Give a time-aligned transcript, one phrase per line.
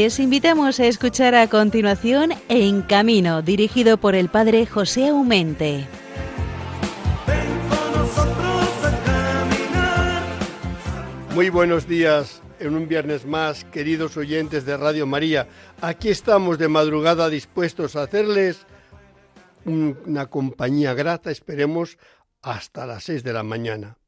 [0.00, 5.88] Les invitamos a escuchar a continuación En Camino, dirigido por el padre José Aumente.
[11.34, 15.48] Muy buenos días en un viernes más, queridos oyentes de Radio María.
[15.80, 18.66] Aquí estamos de madrugada dispuestos a hacerles
[19.64, 21.98] una compañía grata, esperemos,
[22.40, 23.98] hasta las seis de la mañana.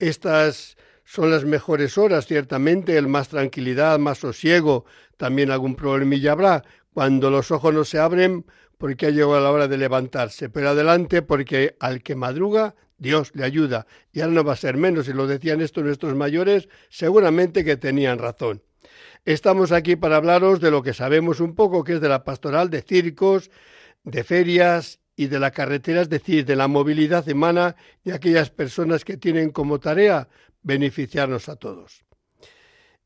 [0.00, 0.76] Estas
[1.10, 4.84] son las mejores horas, ciertamente, el más tranquilidad, más sosiego,
[5.16, 6.62] también algún problemilla habrá,
[6.94, 8.46] cuando los ojos no se abren
[8.78, 13.42] porque ha llegado la hora de levantarse, pero adelante porque al que madruga, Dios le
[13.42, 17.64] ayuda, y ahora no va a ser menos, y lo decían esto nuestros mayores, seguramente
[17.64, 18.62] que tenían razón.
[19.24, 22.70] Estamos aquí para hablaros de lo que sabemos un poco, que es de la pastoral
[22.70, 23.50] de circos,
[24.04, 29.04] de ferias y de la carretera, es decir, de la movilidad humana y aquellas personas
[29.04, 30.28] que tienen como tarea
[30.62, 32.04] beneficiarnos a todos.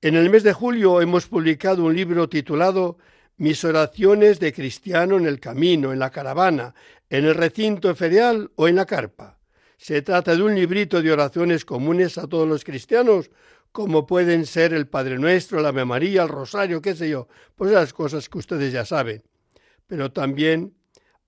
[0.01, 2.99] En el mes de julio hemos publicado un libro titulado
[3.37, 6.75] Mis oraciones de cristiano en el camino, en la caravana,
[7.09, 9.39] en el recinto ferial o en la carpa.
[9.77, 13.31] Se trata de un librito de oraciones comunes a todos los cristianos,
[13.73, 17.73] como pueden ser el Padre Nuestro, la Ave María, el Rosario, qué sé yo, pues
[17.73, 19.25] las cosas que ustedes ya saben.
[19.87, 20.77] Pero también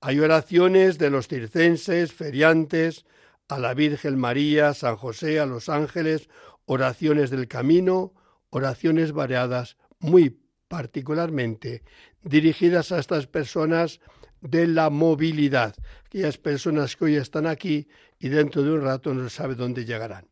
[0.00, 3.04] hay oraciones de los circenses, feriantes,
[3.48, 6.28] a la Virgen María, San José, a los ángeles,
[6.64, 8.12] oraciones del camino,
[8.50, 11.84] oraciones variadas, muy particularmente
[12.22, 14.00] dirigidas a estas personas
[14.40, 17.88] de la movilidad, aquellas personas que hoy están aquí
[18.18, 20.28] y dentro de un rato no sabe dónde llegarán.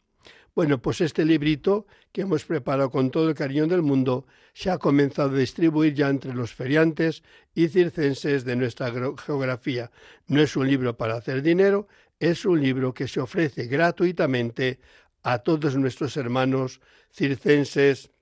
[0.54, 4.78] Bueno, pues este librito que hemos preparado con todo el cariño del mundo se ha
[4.78, 7.24] comenzado a distribuir ya entre los feriantes
[7.56, 9.90] y circenses de nuestra geografía.
[10.28, 11.88] No es un libro para hacer dinero,
[12.20, 14.78] es un libro que se ofrece gratuitamente
[15.24, 18.12] a todos nuestros hermanos circenses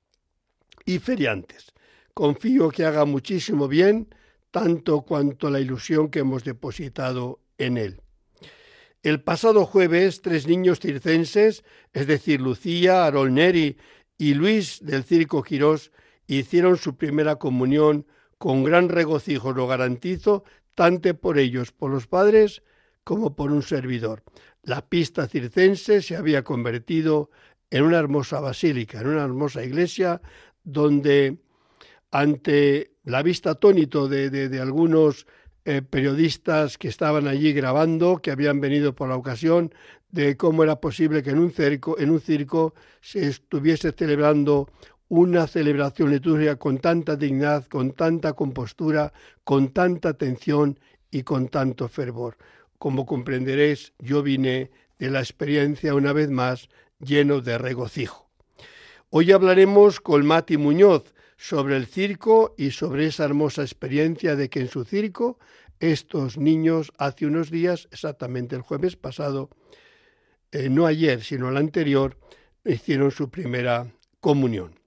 [0.87, 1.75] y feriantes.
[2.14, 4.09] Confío que haga muchísimo bien,
[4.50, 8.02] tanto cuanto la ilusión que hemos depositado en él.
[9.03, 13.77] El pasado jueves, tres niños circenses, es decir, Lucía, Arol Neri
[14.17, 15.91] y Luis del Circo Quirós,
[16.29, 18.07] hicieron su primera comunión
[18.39, 22.62] con gran regocijo, lo garantizo, tanto por ellos, por los padres,
[23.05, 24.23] como por un servidor.
[24.62, 27.31] La pista circense se había convertido
[27.71, 30.21] en una hermosa basílica, en una hermosa iglesia,
[30.62, 31.39] donde
[32.12, 35.27] ante la vista atónito de, de, algunos
[35.65, 39.73] eh, periodistas que estaban allí grabando, que habían venido por la ocasión,
[40.11, 44.69] de cómo era posible que en un, circo, en un circo se estuviese celebrando
[45.09, 49.12] una celebración litúrgica con tanta dignidad, con tanta compostura,
[49.45, 50.81] con tanta atención
[51.11, 52.37] y con tanto fervor.
[52.79, 56.69] Como comprenderéis, yo vine de la experiencia una vez más
[56.99, 58.31] lleno de regocijo.
[59.11, 61.12] Hoy hablaremos con Mati Muñoz
[61.43, 65.41] sobre el circo y sobre esa hermosa experiencia de que en su circo
[65.81, 69.51] estos niños hace unos días, exactamente el jueves pasado,
[70.53, 72.17] eh, no ayer, sino el anterior,
[72.65, 74.79] hicieron su primera comunión.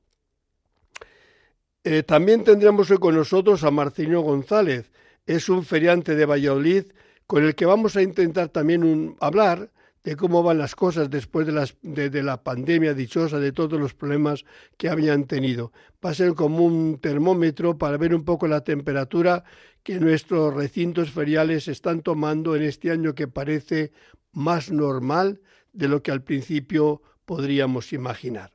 [1.84, 4.90] Eh, también tendremos hoy con nosotros a Marcelino González,
[5.26, 6.86] es un feriante de Valladolid
[7.28, 9.74] con el que vamos a intentar también hablar
[10.06, 14.46] de cómo van las cosas después de, la pandemia dichosa, de todos los problemas
[14.78, 15.74] que habían tenido.
[16.04, 19.44] Va a ser como un termómetro para ver un poco la temperatura
[19.82, 23.92] que nuestros recintos feriales están tomando en este año que parece
[24.32, 25.42] más normal
[25.74, 28.52] de lo que al principio podríamos imaginar.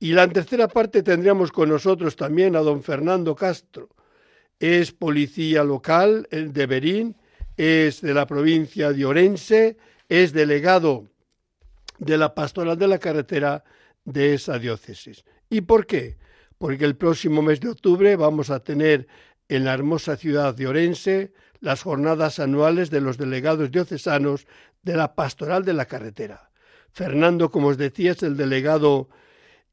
[0.00, 3.90] Y la tercera parte tendríamos con nosotros también a don Fernando Castro.
[4.58, 7.16] Es policía local de Berín
[7.56, 9.76] es de la provincia de Orense,
[10.08, 11.08] es delegado
[11.98, 13.64] de la pastoral de la carretera
[14.04, 15.24] de esa diócesis.
[15.48, 16.16] ¿Y por qué?
[16.58, 19.06] Porque el próximo mes de octubre vamos a tener
[19.48, 24.46] en la hermosa ciudad de Orense las jornadas anuales de los delegados diocesanos
[24.82, 26.50] de la pastoral de la carretera.
[26.92, 29.08] Fernando, como os decía, es el delegado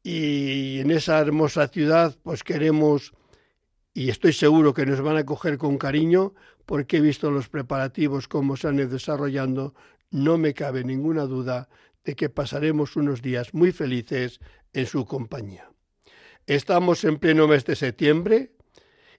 [0.04, 3.13] y en esa hermosa ciudad pues queremos
[3.94, 6.33] y estoy seguro que nos van a coger con cariño
[6.66, 9.75] porque he visto los preparativos cómo se han ido desarrollando,
[10.11, 11.69] no me cabe ninguna duda
[12.03, 14.39] de que pasaremos unos días muy felices
[14.73, 15.71] en su compañía.
[16.45, 18.51] Estamos en pleno mes de septiembre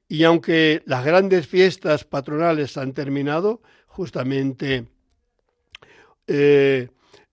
[0.09, 4.87] y aunque las grandes fiestas patronales han terminado, justamente
[6.27, 6.89] eh,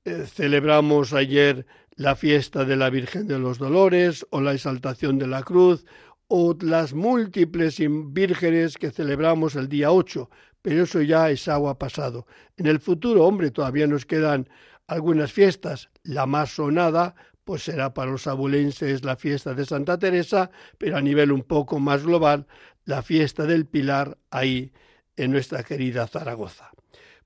[0.05, 1.65] eh, celebramos ayer
[1.95, 5.85] la fiesta de la Virgen de los Dolores o la exaltación de la cruz
[6.27, 10.29] o las múltiples vírgenes que celebramos el día 8,
[10.61, 12.25] pero eso ya es agua pasado.
[12.57, 14.49] En el futuro, hombre, todavía nos quedan
[14.87, 15.89] algunas fiestas.
[16.03, 21.01] La más sonada, pues será para los abulenses la fiesta de Santa Teresa, pero a
[21.01, 22.47] nivel un poco más global,
[22.85, 24.71] la fiesta del Pilar ahí
[25.15, 26.71] en nuestra querida Zaragoza.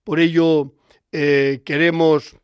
[0.03, 0.75] Por ello,
[1.11, 2.35] eh, queremos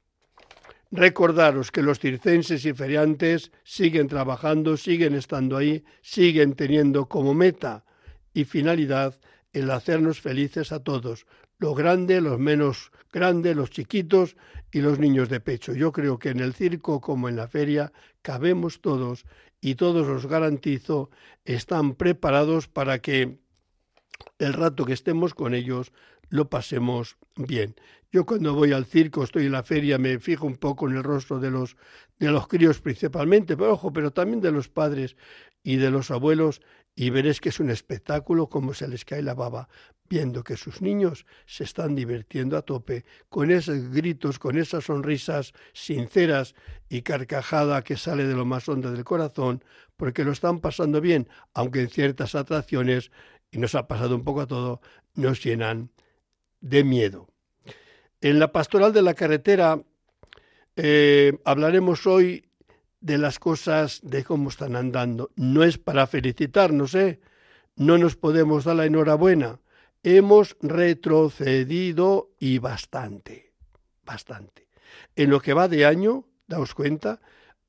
[0.92, 7.86] recordaros que los circenses y feriantes siguen trabajando, siguen estando ahí, siguen teniendo como meta
[8.34, 9.20] y finalidad
[9.54, 11.26] el hacernos felices a todos,
[11.58, 14.36] los grandes, los menos grandes, los chiquitos
[14.72, 15.74] y los niños de pecho.
[15.74, 17.92] Yo creo que en el circo como en la feria
[18.22, 19.26] cabemos todos
[19.62, 21.10] y todos os garantizo
[21.46, 23.40] están preparados para que
[24.38, 25.92] el rato que estemos con ellos
[26.30, 27.76] lo pasemos bien.
[28.12, 31.04] Yo cuando voy al circo, estoy en la feria, me fijo un poco en el
[31.04, 31.76] rostro de los
[32.18, 35.16] de los críos principalmente, pero ojo, pero también de los padres
[35.64, 36.62] y de los abuelos
[37.00, 39.70] y veréis que es un espectáculo como se les cae la baba
[40.10, 45.54] viendo que sus niños se están divirtiendo a tope con esos gritos, con esas sonrisas
[45.72, 46.56] sinceras
[46.90, 49.64] y carcajada que sale de lo más hondo del corazón,
[49.96, 53.12] porque lo están pasando bien, aunque en ciertas atracciones,
[53.50, 54.82] y nos ha pasado un poco a todo,
[55.16, 55.92] nos llenan
[56.60, 57.30] de miedo.
[58.20, 59.82] En la pastoral de la carretera
[60.76, 62.49] eh, hablaremos hoy
[63.02, 65.32] de las cosas, de cómo están andando.
[65.36, 67.20] No es para felicitarnos, ¿eh?
[67.76, 69.60] No nos podemos dar la enhorabuena.
[70.04, 73.54] Hemos retrocedido y bastante,
[74.06, 74.68] bastante.
[75.16, 77.22] En lo que va de año, daos cuenta,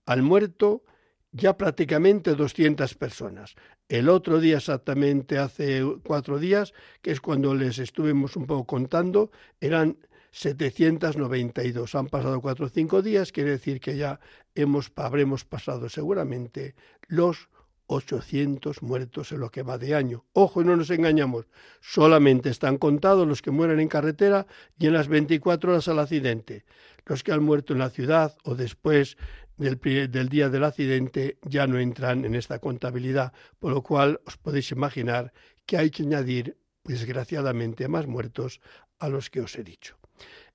[0.07, 0.85] al muerto
[1.33, 3.55] ya prácticamente 200 personas.
[3.89, 6.73] El otro día, exactamente hace cuatro días,
[7.03, 9.31] que es cuando les estuvimos un poco contando,
[9.61, 9.97] eran
[10.33, 11.95] 792.
[11.95, 14.21] Han pasado cuatro o cinco días, quiere decir que ya
[14.55, 16.75] hemos, habremos pasado seguramente
[17.09, 17.49] los
[17.91, 20.25] 800 muertos en lo que va de año.
[20.33, 21.47] Ojo, no nos engañamos,
[21.81, 24.47] solamente están contados los que mueren en carretera
[24.79, 26.65] y en las 24 horas al accidente.
[27.05, 29.17] Los que han muerto en la ciudad o después
[29.57, 29.81] del,
[30.11, 34.71] del, día del accidente ya no entran en esta contabilidad, por lo cual os podéis
[34.71, 35.33] imaginar
[35.67, 38.61] que hay que añadir, desgraciadamente, más muertos
[39.01, 40.00] a los que os he dicho.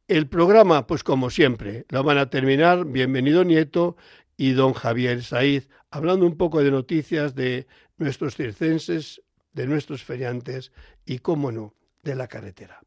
[0.07, 3.97] El programa, pues como siempre, lo van a terminar Bienvenido Nieto
[4.37, 7.65] y don Javier Saiz, hablando un poco de noticias de
[7.97, 9.23] nuestros circenses,
[9.53, 10.71] de nuestros feriantes
[11.07, 11.73] y, cómo no,
[12.03, 12.81] de la carretera.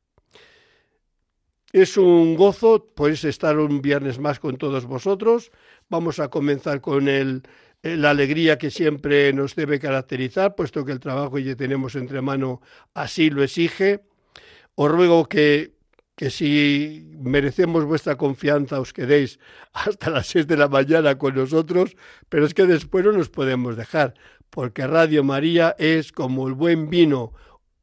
[1.72, 5.50] Es un gozo, pues, estar un viernes más con todos vosotros.
[5.88, 7.42] Vamos a comenzar con el,
[7.82, 12.60] la alegría que siempre nos debe caracterizar, puesto que el trabajo que tenemos entre mano
[12.94, 14.04] así lo exige.
[14.76, 15.77] Os ruego que
[16.18, 19.38] que si merecemos vuestra confianza os quedéis
[19.72, 21.94] hasta las seis de la mañana con nosotros,
[22.28, 24.14] pero es que después no nos podemos dejar,
[24.50, 27.34] porque Radio María es como el buen vino,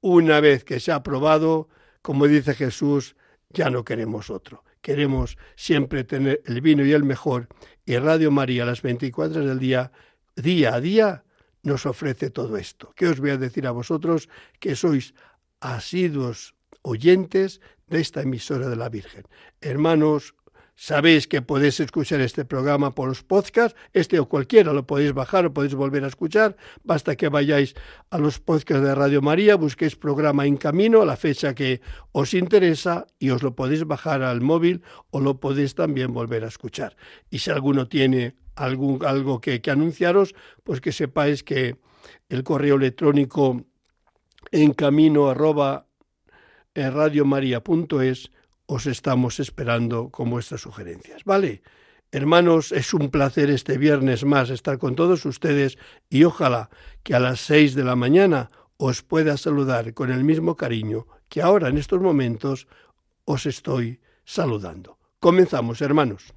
[0.02, 1.70] una vez que se ha probado,
[2.02, 3.16] como dice Jesús,
[3.52, 4.66] ya no queremos otro.
[4.82, 7.48] Queremos siempre tener el vino y el mejor,
[7.86, 9.94] y Radio María las 24 del día,
[10.36, 11.24] día a día,
[11.64, 12.92] nos ofrece todo esto.
[12.98, 14.28] ¿Qué os voy a decir a vosotros
[14.60, 15.16] que sois
[15.62, 16.55] asiduos
[16.86, 19.24] oyentes de esta emisora de la Virgen.
[19.60, 20.36] Hermanos,
[20.76, 25.46] sabéis que podéis escuchar este programa por los podcasts, este o cualquiera lo podéis bajar
[25.46, 27.76] o podéis volver a escuchar, basta que vayáis
[28.12, 32.34] a los podcasts de Radio María, busquéis programa en camino a la fecha que os
[32.34, 36.96] interesa y os lo podéis bajar al móvil o lo podéis también volver a escuchar.
[37.32, 41.78] Y si alguno tiene algún, algo que, que anunciaros, pues que sepáis que
[42.30, 43.66] el correo electrónico
[44.52, 45.85] en camino arroba
[46.76, 48.32] en radiomaria.es
[48.68, 51.24] os estamos esperando con vuestras sugerencias.
[51.24, 51.62] ¿Vale?
[52.12, 55.78] Hermanos, es un placer este viernes más estar con todos ustedes
[56.10, 56.70] y ojalá
[57.04, 61.42] que a las seis de la mañana os pueda saludar con el mismo cariño que
[61.42, 62.68] ahora en estos momentos
[63.26, 64.98] os estoy saludando.
[65.20, 66.34] Comenzamos, hermanos.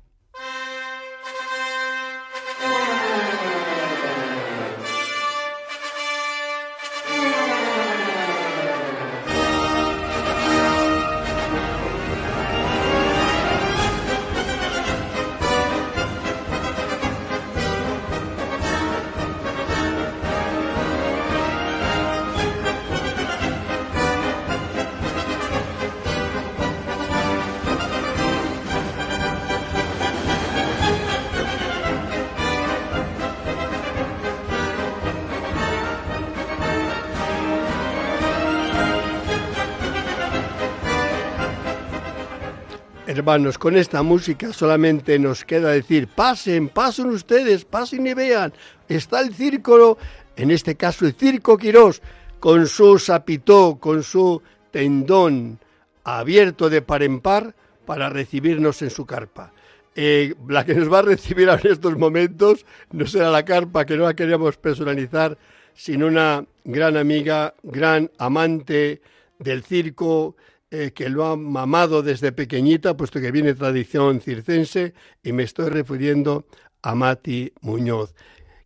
[43.59, 48.53] Con esta música solamente nos queda decir, pasen, pasen ustedes, pasen y vean,
[48.89, 49.97] está el círculo,
[50.35, 52.03] en este caso el Circo Quirós,
[52.41, 54.43] con su sapitó, con su
[54.73, 55.61] tendón
[56.03, 57.55] abierto de par en par
[57.87, 59.53] para recibirnos en su carpa.
[59.95, 63.97] Eh, la que nos va a recibir en estos momentos no será la carpa, que
[63.97, 65.39] no la queríamos personalizar,
[65.75, 69.01] sino una gran amiga, gran amante
[69.39, 70.35] del circo,
[70.71, 75.71] eh, que lo ha mamado desde pequeñita, puesto que viene tradición circense, y me estoy
[75.71, 76.47] refiriendo
[76.83, 78.15] a Mati Muñoz.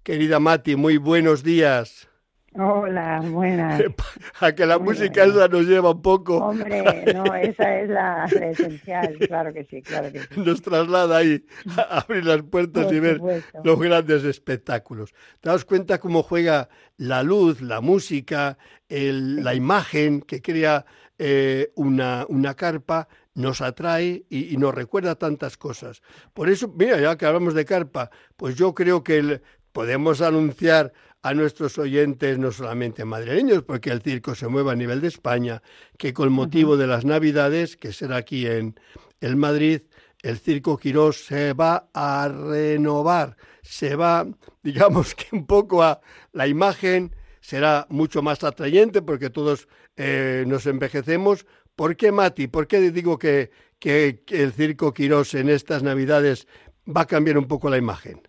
[0.02, 2.08] Querida Mati, muy buenos días.
[2.54, 3.82] Hola, buenas.
[4.40, 6.36] A que la música esa nos lleva un poco.
[6.36, 6.82] Hombre,
[7.14, 10.26] no, esa es la, esencial, claro que sí, claro que sí.
[10.36, 11.44] Nos traslada ahí
[11.76, 13.20] a abrir las puertas y ver
[13.64, 15.14] los grandes espectáculos.
[15.40, 16.68] ¿Te das cuenta cómo juega
[16.98, 20.84] la luz, la música, la imagen que crea
[21.18, 23.08] eh, una, una carpa?
[23.34, 26.02] nos atrae y, nos recuerda tantas cosas.
[26.34, 29.40] Por eso, mira, ya que hablamos de carpa, pues yo creo que
[29.72, 30.92] podemos anunciar
[31.22, 35.62] a nuestros oyentes, no solamente madrileños, porque el circo se mueve a nivel de España,
[35.96, 38.74] que con motivo de las Navidades, que será aquí en
[39.20, 39.82] el Madrid,
[40.22, 44.26] el Circo Quirós se va a renovar, se va,
[44.62, 46.00] digamos que un poco a
[46.32, 51.46] la imagen será mucho más atrayente porque todos eh, nos envejecemos.
[51.74, 52.46] ¿Por qué, Mati?
[52.48, 56.46] ¿Por qué digo que, que el Circo Quirós en estas Navidades
[56.86, 58.22] va a cambiar un poco la imagen?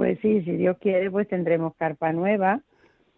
[0.00, 2.62] Pues sí, si Dios quiere, pues tendremos carpa nueva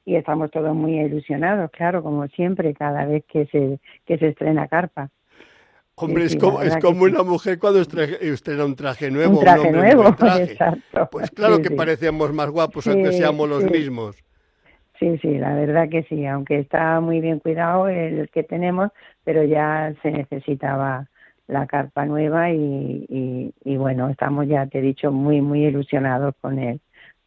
[0.04, 4.66] y estamos todos muy ilusionados, claro, como siempre, cada vez que se, que se estrena
[4.66, 5.08] carpa.
[5.94, 9.38] Hombre, es como, es como una mujer cuando estrena un traje nuevo.
[9.38, 10.08] Un traje nuevo,
[10.40, 11.08] exacto.
[11.12, 14.16] Pues claro que parecemos más guapos aunque seamos los mismos.
[14.98, 18.90] Sí, sí, la verdad que sí, aunque está muy bien cuidado el que tenemos,
[19.22, 21.08] pero ya se necesitaba
[21.46, 26.58] la carpa nueva y, y, bueno, estamos ya, te he dicho, muy, muy ilusionados con
[26.58, 26.80] el,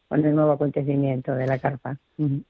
[0.07, 1.97] con el nuevo acontecimiento de la carpa.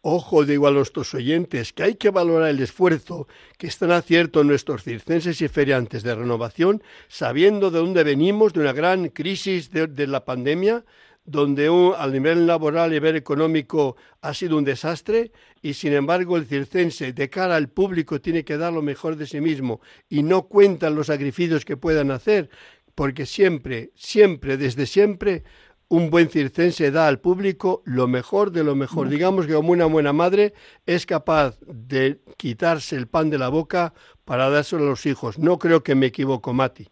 [0.01, 4.84] Ojo, digo a tus oyentes, que hay que valorar el esfuerzo que están haciendo nuestros
[4.84, 10.24] circenses y feriantes de renovación, sabiendo de dónde venimos, de una gran crisis de la
[10.25, 10.84] pandemia,
[11.25, 16.38] donde un, al nivel laboral y nivel económico ha sido un desastre y sin embargo
[16.38, 20.24] el circense de cara al público tiene que dar lo mejor de sí mismo y
[20.24, 22.50] no cuentan los sacrificios que puedan hacer
[22.94, 25.44] porque siempre, siempre, desde siempre
[25.89, 29.10] un buen circense da al público lo mejor de lo mejor.
[29.10, 30.53] Digamos que como una buena madre
[30.86, 35.38] es capaz de quitarse el pan de la boca para dárselo a los hijos.
[35.38, 36.88] No creo que me equivoco, Mati.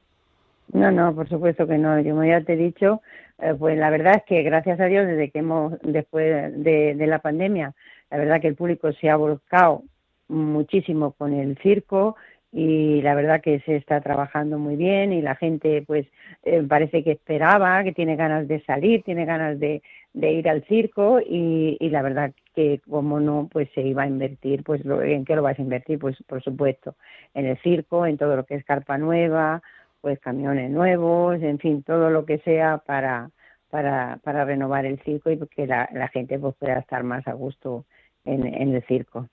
[0.71, 1.99] No, no, por supuesto que no.
[1.99, 3.01] Yo como ya te he dicho,
[3.43, 7.19] eh, pues la verdad es que gracias a Dios desde que hemos después de, la
[7.19, 7.73] pandemia
[8.09, 9.83] la verdad que el público se ha volcado
[10.29, 12.15] muchísimo con el circo
[12.53, 16.07] y la verdad que se está trabajando muy bien y la gente pues
[16.43, 19.81] eh, parece que esperaba, que tiene ganas de salir, tiene ganas de,
[20.13, 24.63] ir al circo y, y, la verdad que como no pues se iba a invertir,
[24.63, 25.99] pues ¿en qué lo vas a invertir?
[25.99, 26.95] Pues por supuesto
[27.33, 29.61] en el circo, en todo lo que es carpa nueva,
[30.03, 33.31] pues camiones nuevos, en fin, todo lo que sea para,
[33.69, 37.85] para, para renovar el circo y que la, gente pues, pueda estar más a gusto
[38.25, 39.29] en, en el circo.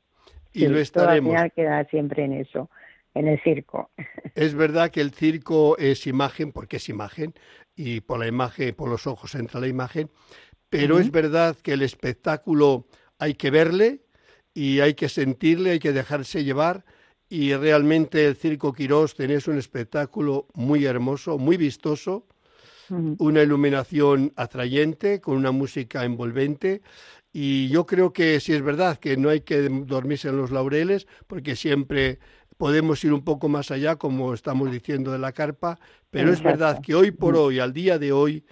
[0.53, 1.35] Y lo estaremos.
[1.35, 2.71] Al queda siempre en eso,
[3.15, 3.91] en el circo.
[4.37, 7.35] Es verdad que el circo es imagen, porque es imagen,
[7.75, 10.09] y por la imagen, por los ojos entra la imagen,
[10.69, 12.87] pero es verdad que el espectáculo
[13.19, 14.03] hay que verle
[14.55, 16.85] y hay que sentirle, hay que dejarse llevar
[17.31, 22.27] y realmente el Circo Quirós tenés un espectáculo muy hermoso, muy vistoso,
[23.19, 26.83] una iluminación atrayente, con una música envolvente.
[27.33, 31.07] Y yo creo que sí es verdad que no hay que dormirse en los laureles,
[31.29, 32.19] porque siempre
[32.57, 35.79] podemos ir un poco más allá, como estamos diciendo de la carpa,
[36.11, 38.45] pero es verdad que hoy por hoy, al día de hoy,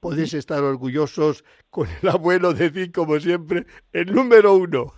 [0.00, 3.64] podéis estar orgullosos con el abuelo decir, como siempre,
[3.94, 4.92] el número uno.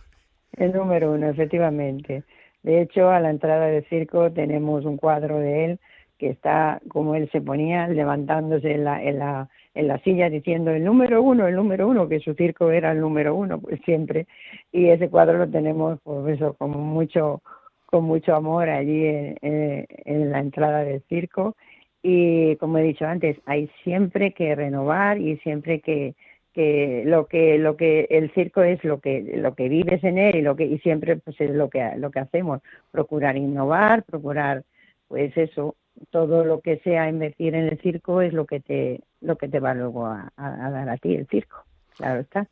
[0.57, 2.25] El número uno, efectivamente.
[2.65, 5.81] De hecho, a la entrada del circo tenemos un cuadro de él
[6.19, 10.71] que está como él se ponía levantándose en la, en la, en la silla diciendo
[10.71, 14.27] el número uno, el número uno, que su circo era el número uno, pues siempre.
[14.73, 17.43] Y ese cuadro lo tenemos, por eso, como mucho,
[17.85, 21.57] con mucho amor allí en, en la entrada del circo.
[22.03, 26.15] Y como he dicho antes, hay siempre que renovar y siempre que,
[26.55, 30.37] que lo que lo que el circo es lo que lo que vives en él
[30.37, 32.61] y lo que y siempre pues es lo que lo que hacemos
[32.93, 34.63] procurar innovar procurar
[35.09, 35.75] pues eso
[36.11, 39.61] todo lo que sea invertir en el circo es lo que te lo que te
[39.61, 41.65] va luego a, dar a ti el circo
[41.97, 42.49] claro está.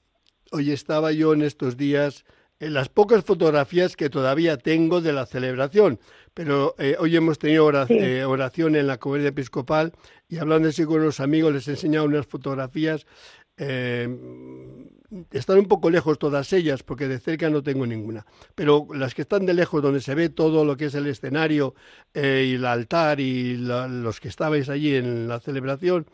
[0.51, 2.25] Hoy estaba yo en estos días
[2.63, 5.99] en las pocas fotografías que todavía tengo de la celebración,
[6.33, 9.93] pero eh, hoy hemos tenido eh, oración, en la comunidad episcopal
[10.29, 13.05] y hablando así con los amigos les he enseñado unas fotografías
[13.57, 14.09] eh,
[15.31, 18.25] están un poco lejos todas ellas, porque de cerca no tengo ninguna.
[18.55, 21.75] Pero las que están de lejos, donde se ve todo lo que es el escenario
[22.15, 26.07] eh, y el altar y los que estabais allí en la celebración,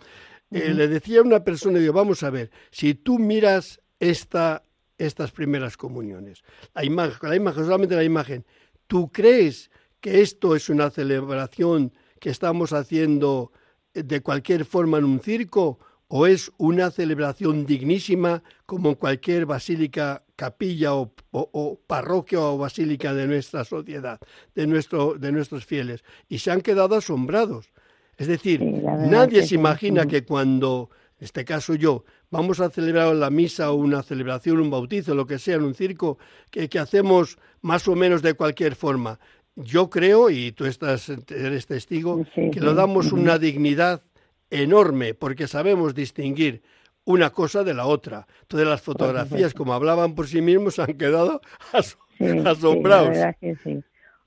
[0.51, 4.65] eh, le decía a una persona, digo, vamos a ver, si tú miras esta,
[4.97, 6.43] estas primeras comuniones,
[6.75, 8.45] la imagen, la imagen, solamente la imagen,
[8.87, 13.53] ¿tú crees que esto es una celebración que estamos haciendo
[13.93, 20.25] de cualquier forma en un circo o es una celebración dignísima como en cualquier basílica,
[20.37, 21.13] capilla o,
[21.87, 24.19] parroquia o basílica de nuestra sociedad,
[24.55, 26.03] de, nuestro, de nuestros fieles.
[26.29, 27.71] Y se han quedado asombrados.
[28.17, 33.31] Es decir, nadie se imagina que cuando, en este caso yo, vamos a celebrar la
[33.31, 36.19] misa o una celebración, un bautizo, lo que sea, en un circo,
[36.51, 39.21] que, que hacemos más o menos de cualquier forma.
[39.55, 44.03] Yo creo, y tú estás, eres testigo, que lo damos una dignidad
[44.51, 46.63] enorme porque sabemos distinguir
[47.05, 48.27] una cosa de la otra.
[48.43, 51.41] Entonces las fotografías, como hablaban por sí mismos, han quedado
[52.45, 53.17] asombrados.
[53.63, 53.83] sí.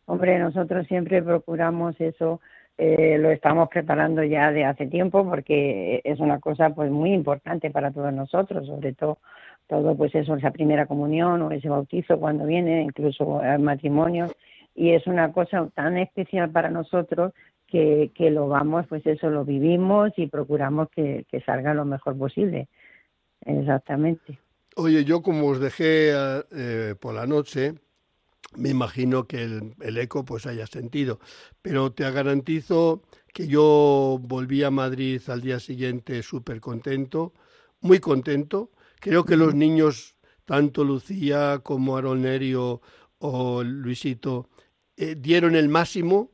[0.06, 2.42] Hombre, nosotros siempre procuramos eso,
[2.78, 7.70] eh, lo estamos preparando ya de hace tiempo porque es una cosa pues muy importante
[7.70, 9.20] para todos nosotros, sobre todo
[9.68, 14.28] todo pues eso, esa primera comunión o ese bautizo cuando viene, incluso el matrimonio,
[14.76, 17.32] y es una cosa tan especial para nosotros
[17.72, 22.18] que, que lo vamos, pues eso lo vivimos y procuramos que, que salga lo mejor
[22.18, 22.68] posible.
[23.46, 24.38] Exactamente.
[24.76, 26.12] Oye, yo como os dejé
[26.52, 27.76] eh, por la noche,
[28.56, 31.20] me imagino que el, el, eco pues haya sentido,
[31.62, 33.02] pero te garantizo
[33.34, 37.34] que yo volví a Madrid al día siguiente súper contento,
[37.80, 38.72] muy contento.
[39.00, 42.82] Creo que los niños, tanto Lucía como Aronerio
[43.20, 44.50] o Luisito,
[44.98, 46.32] eh, dieron el máximo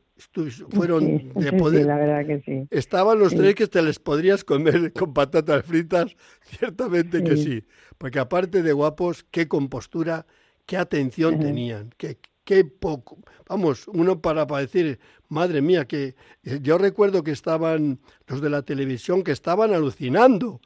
[0.70, 1.86] fueron de poder.
[1.86, 2.68] la verdad que sí.
[2.70, 7.64] Estaban los tres que te les podrías comer con patatas fritas, ciertamente que sí.
[7.98, 10.26] Porque aparte de guapos, qué compostura,
[10.66, 13.18] qué atención tenían, qué, qué poco.
[13.48, 15.00] Vamos, uno para, para decir,
[15.30, 20.62] madre mía, que eh, yo recuerdo que estaban los de la televisión que estaban alucinando.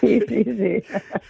[0.00, 0.82] Sí, sí, sí.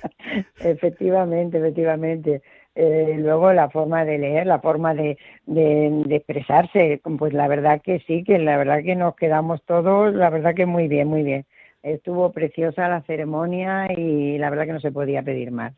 [0.60, 2.42] efectivamente, efectivamente.
[2.74, 8.00] Eh, luego la forma de leer, la forma de, de, expresarse, pues la verdad que
[8.06, 11.46] sí, que la verdad que nos quedamos todos, la verdad que muy bien, muy bien.
[11.82, 15.74] Estuvo preciosa la ceremonia y la verdad que no se podía pedir más.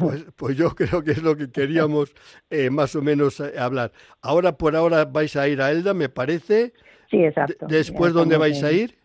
[0.00, 2.12] Pues, pues yo creo que es lo que queríamos
[2.50, 3.92] eh, más o menos eh, hablar.
[4.20, 6.72] Ahora por ahora vais a ir a Elda, me parece.
[7.10, 7.66] Sí, exacto.
[7.68, 8.98] ¿Después dónde vais a ir?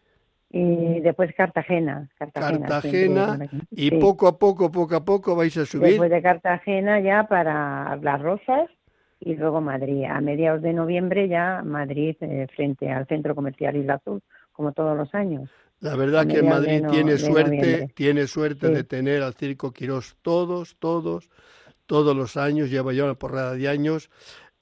[0.54, 2.10] Y después Cartagena.
[2.18, 3.40] Cartagena,
[3.72, 5.92] y poco a poco, poco a poco vais a subir.
[5.92, 8.70] Después de Cartagena ya para Las Rosas
[9.22, 10.06] y luego Madrid.
[10.06, 14.98] A mediados de noviembre ya Madrid eh, frente al Centro Comercial Isla Azul, como todos
[14.98, 15.50] los años.
[15.80, 21.30] La verdad que Madrid tiene suerte, tiene suerte de tener al Circo Quirós todos, todos,
[21.88, 24.12] todos los años, lleva ya una porrada de años.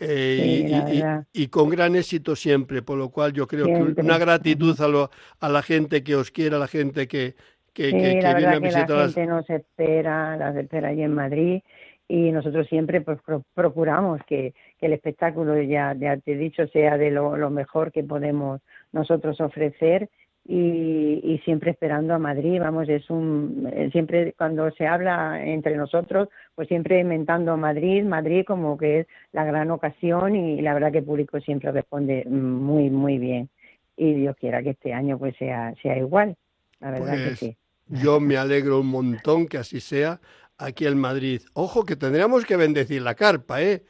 [0.02, 4.88] Eh, y, con gran éxito siempre, por lo cual yo creo que una gratitud a,
[4.88, 5.10] lo,
[5.42, 7.36] a la gente que os quiere, a la gente que,
[7.74, 8.88] que, viene a visitar.
[8.88, 11.62] Que la gente nos espera, las espera allí en Madrid
[12.08, 13.20] y nosotros siempre pues
[13.54, 17.92] procuramos que, que, el espectáculo, ya, ya te he dicho, sea de lo, lo mejor
[17.92, 20.10] que podemos nosotros ofrecer
[20.52, 26.28] y, siempre esperando a Madrid, vamos, es un, eh, siempre cuando se habla entre nosotros,
[26.56, 30.98] pues siempre inventando Madrid, Madrid como que es la gran ocasión y la verdad que
[31.00, 33.50] el público siempre responde muy, muy bien.
[33.96, 36.36] Y Dios quiera que este año pues sea, sea igual,
[36.80, 37.58] la verdad que pues sí.
[37.86, 40.20] Yo me alegro un montón que así sea
[40.58, 41.42] aquí en Madrid.
[41.54, 43.84] Ojo que tendríamos que bendecir la carpa, ¿eh?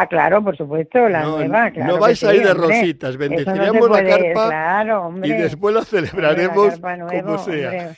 [0.00, 1.94] Ah, claro, por supuesto, la nueva, claro.
[1.94, 7.96] No vais a ir de rositas, bendeciremos la carpa y después la celebraremos como sea.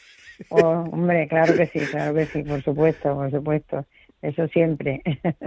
[0.48, 3.84] Oh, hombre, claro que sí, claro que sí, por supuesto, por supuesto.
[4.22, 5.02] Eso siempre.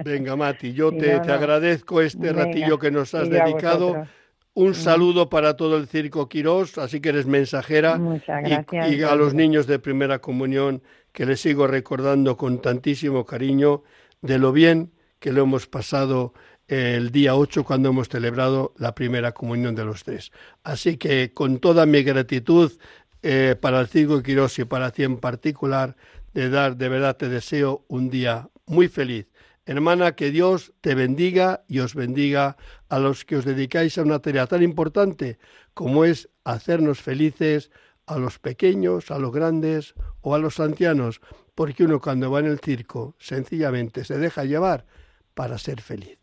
[0.06, 4.06] Venga, Mati, yo te, te, agradezco este ratillo que nos has dedicado.
[4.54, 4.76] Un mm.
[4.76, 7.98] saludo para todo el Circo Quirós, así que eres mensajera.
[7.98, 8.92] Muchas gracias.
[8.92, 13.82] Y, y a los niños de Primera Comunión, que les sigo recordando con tantísimo cariño
[14.22, 14.92] de lo bien
[15.24, 16.34] que lo hemos pasado
[16.68, 20.34] el día 8 cuando hemos celebrado la primera comunión de los tres.
[20.66, 22.74] Así que con toda mi gratitud
[23.22, 25.96] eh, para el Circo Quirós y para ti en particular,
[26.34, 29.28] de dar, de verdad te deseo un día muy feliz.
[29.66, 32.58] Hermana, que Dios te bendiga y os bendiga
[32.90, 35.40] a los que os dedicáis a una tarea tan importante
[35.74, 37.72] como es hacernos felices
[38.08, 41.22] a los pequeños, a los grandes o a los ancianos,
[41.56, 44.86] porque uno cuando va en el circo sencillamente se deja llevar
[45.34, 46.18] para ser feliz.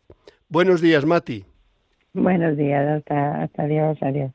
[0.49, 1.45] Buenos días, Mati.
[2.13, 4.31] Buenos días, hasta, hasta Dios, adiós.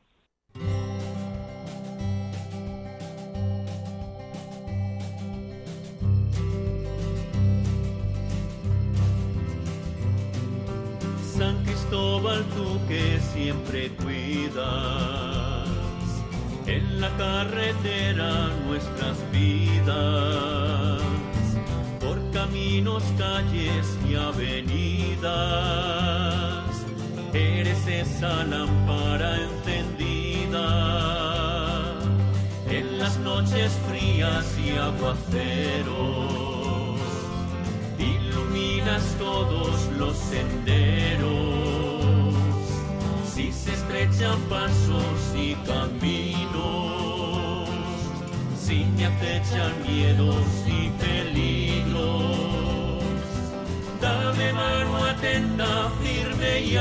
[11.37, 15.67] San Cristóbal, tú que siempre cuidas
[16.65, 20.66] en la carretera nuestras vidas,
[22.47, 25.27] caminos, calles y avenidas.
[27.33, 30.63] Eres esa lámpara encendida
[32.69, 35.17] en las noches frías y aguaceros.
[37.99, 41.67] Iluminas todos los senderos
[43.37, 47.69] si se estrechan pasos y caminos,
[48.59, 51.76] si me acechan miedos y peligros,
[54.37, 56.73] dame mano atenta, firme y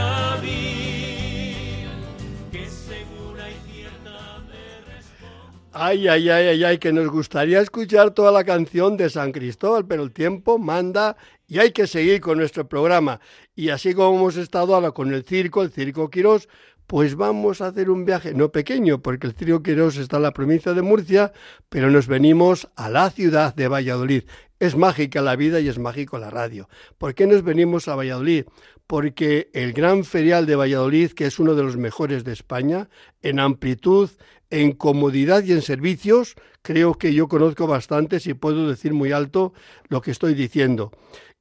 [2.53, 4.45] que segura y cierta
[4.87, 5.69] responde.
[5.73, 9.87] Ay, ay, ay, ay, ay, que nos gustaría escuchar toda la canción de San Cristóbal,
[9.87, 11.17] pero el tiempo manda
[11.49, 13.21] y hay que seguir con nuestro programa.
[13.55, 16.49] Y así como hemos estado ahora con el circo, el Circo Quirós,
[16.87, 20.33] pues vamos a hacer un viaje, no pequeño, porque el Circo Quirós está en la
[20.33, 21.33] provincia de Murcia,
[21.69, 24.25] pero nos venimos a la ciudad de Valladolid.
[24.61, 26.69] Es mágica la vida y es mágico la radio.
[26.97, 28.45] ¿Por qué nos venimos a Valladolid?
[28.87, 32.89] Porque el Gran Ferial de Valladolid, que es uno de los mejores de España,
[33.21, 34.09] en amplitud,
[34.51, 39.53] en comodidad y en servicios, creo que yo conozco bastantes y puedo decir muy alto
[39.89, 40.93] lo que estoy diciendo.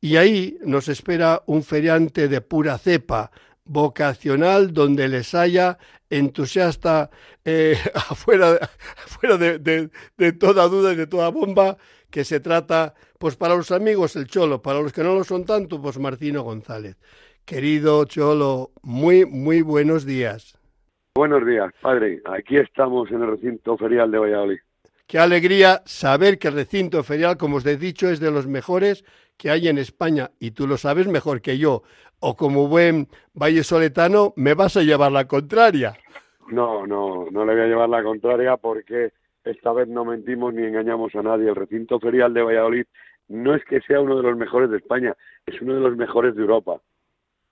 [0.01, 3.31] Y ahí nos espera un feriante de pura cepa,
[3.65, 5.78] vocacional, donde les haya
[6.10, 7.10] entusiasta
[7.43, 8.58] eh, afuera,
[9.38, 11.78] de, de, toda duda y de toda bomba,
[12.10, 15.45] que se trata, pues para los amigos el Cholo, para los que no lo son
[15.45, 16.97] tanto, pues Martino González.
[17.43, 20.58] Querido Cholo, muy, muy buenos días.
[21.15, 22.21] Buenos días, padre.
[22.25, 24.60] Aquí estamos en el recinto ferial de Valladolid.
[25.07, 29.05] Qué alegría saber que el recinto ferial, como os he dicho, es de los mejores
[29.37, 31.83] que hay en España y tú lo sabes mejor que yo.
[32.19, 35.93] O como buen valle soletano, me vas a llevar la contraria.
[36.49, 39.11] No, no, no le voy a llevar la contraria porque
[39.43, 41.49] esta vez no mentimos ni engañamos a nadie.
[41.49, 42.85] El recinto ferial de Valladolid
[43.27, 45.15] no es que sea uno de los mejores de España,
[45.45, 46.81] es uno de los mejores de Europa.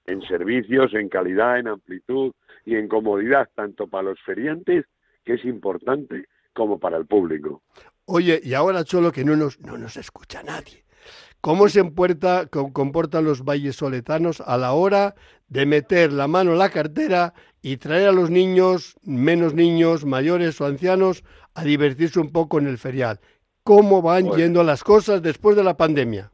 [0.07, 2.33] En servicios, en calidad, en amplitud
[2.65, 4.85] y en comodidad, tanto para los feriantes,
[5.23, 7.61] que es importante, como para el público.
[8.05, 10.83] Oye, y ahora solo que no nos, no nos escucha nadie.
[11.41, 11.83] ¿Cómo se
[12.49, 15.13] comportan los vallesoletanos a la hora
[15.49, 20.61] de meter la mano en la cartera y traer a los niños, menos niños, mayores
[20.61, 23.19] o ancianos, a divertirse un poco en el ferial?
[23.63, 26.31] ¿Cómo van pues yendo las cosas después de la pandemia?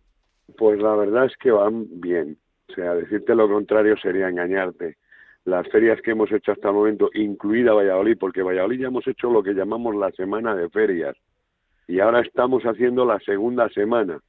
[0.57, 2.37] Pues la verdad es que van bien.
[2.69, 4.97] O sea, decirte lo contrario sería engañarte.
[5.45, 9.31] Las ferias que hemos hecho hasta el momento, incluida Valladolid, porque Valladolid ya hemos hecho
[9.31, 11.15] lo que llamamos la semana de ferias.
[11.87, 14.19] Y ahora estamos haciendo la segunda semana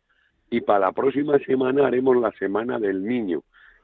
[0.51, 3.43] y para la próxima semana haremos la Semana del Niño,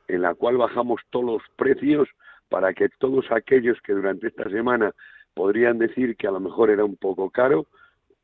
[0.08, 2.08] en la cual bajamos todos los precios
[2.48, 4.92] para que todos aquellos que durante esta semana
[5.34, 7.66] podrían decir que a lo mejor era un poco caro,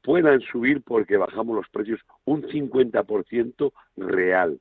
[0.03, 4.59] puedan subir porque bajamos los precios un 50% real.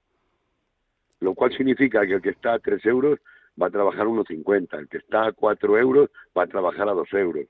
[1.19, 3.19] Lo cual significa que el que está a 3 euros
[3.59, 7.07] va a trabajar 1,50, el que está a 4 euros va a trabajar a 2
[7.13, 7.45] euros.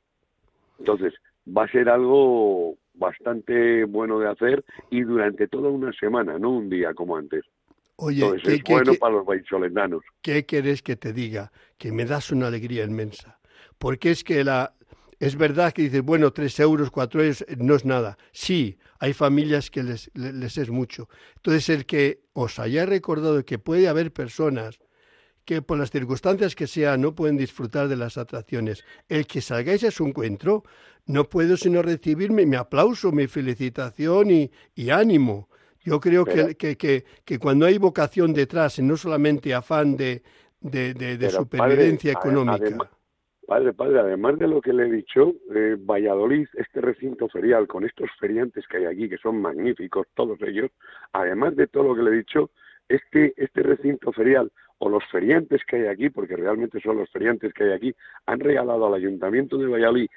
[0.80, 1.14] Entonces,
[1.46, 6.70] va a ser algo bastante bueno de hacer y durante toda una semana, no un
[6.70, 7.44] día como antes.
[7.98, 10.04] Oye, Entonces, es bueno para los.
[10.22, 11.52] ¿Qué quieres que te diga?
[11.78, 13.40] Que me das una alegría inmensa.
[13.78, 14.74] Porque es que la,
[15.20, 18.18] es verdad que dices, bueno, tres euros, cuatro euros, no es nada.
[18.32, 21.10] Sí, hay familias que les, les, es mucho.
[21.36, 24.80] Entonces, el que os haya recordado que puede haber personas
[25.46, 29.84] que por las circunstancias que sean no pueden disfrutar de las atracciones, el que salgáis
[29.84, 30.64] a su encuentro,
[31.08, 35.50] no puedo sino recibirme mi aplauso, mi felicitación y, ánimo.
[35.84, 40.22] Yo creo que, que, que, cuando hay vocación detrás y no solamente afán de,
[40.62, 42.90] de, supervivencia económica.
[43.48, 47.84] padre, padre, además de lo que le he dicho, eh, Valladolid, este recinto ferial, con
[47.84, 50.70] estos feriantes que hay aquí, que son magníficos todos ellos,
[51.14, 52.52] además de todo lo que le he dicho,
[52.96, 57.54] este, este recinto ferial o los feriantes que hay aquí, porque realmente son los feriantes
[57.54, 60.10] que hay aquí, han regalado al Ayuntamiento de Valladolid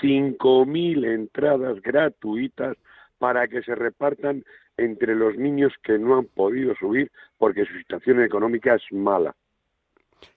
[0.00, 2.76] 5.000 entradas gratuitas
[3.18, 4.44] para que se repartan
[4.76, 9.34] entre los niños que no han podido subir porque su situación económica es mala.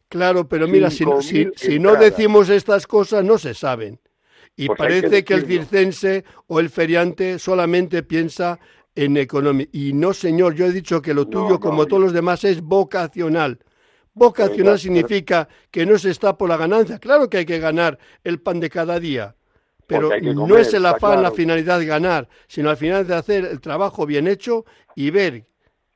[0.10, 1.06] Claro, pero mira, si,
[1.56, 4.00] si, no decimos estas cosas no se saben.
[4.56, 8.60] Y pues parece que, el circense o el feriante solamente piensa
[8.96, 9.68] en economía.
[9.72, 13.60] Y no, señor, yo he dicho que lo tuyo, como todos los demás, es vocacional.
[14.14, 17.00] Vocacional significa que no se está por la ganancia.
[17.00, 19.36] Claro que hay que ganar el pan de cada día,
[19.88, 23.60] pero no es el afán, la finalidad de ganar, sino al final de hacer el
[23.60, 25.46] trabajo bien hecho y ver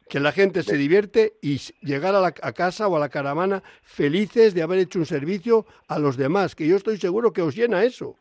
[0.10, 4.54] que la gente se divierte y llegar a, la, casa o a la caravana felices
[4.54, 7.84] de haber hecho un servicio a los demás, que yo estoy seguro que os llena
[7.84, 8.18] eso.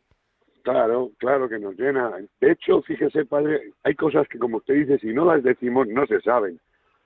[0.70, 2.12] Claro, claro que nos llena.
[2.42, 6.06] De hecho, fíjese, padre, hay cosas que, como usted dice, si no las decimos, no
[6.06, 6.60] se saben.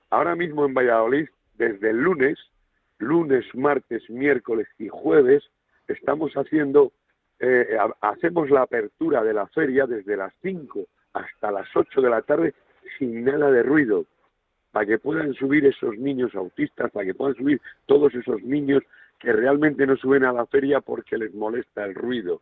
[0.09, 2.37] Ahora mismo en Valladolid, desde el lunes,
[2.97, 5.45] lunes, martes, miércoles y jueves,
[5.87, 6.91] estamos haciendo,
[7.39, 12.21] eh, hacemos la apertura de la feria desde las 5 hasta las 8 de la
[12.21, 12.53] tarde
[12.99, 14.03] sin nada de ruido,
[14.73, 18.83] para que puedan subir esos niños autistas, para que puedan subir todos esos niños
[19.19, 22.41] que realmente no suben a la feria porque les molesta el ruido.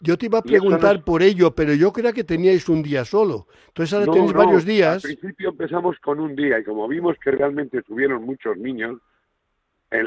[0.00, 3.46] Yo te iba a preguntar por ello, pero yo creía que teníais un día solo.
[3.68, 5.04] Entonces ahora tenéis varios días.
[5.04, 9.00] Al principio empezamos con un día y como vimos que realmente tuvieron muchos niños,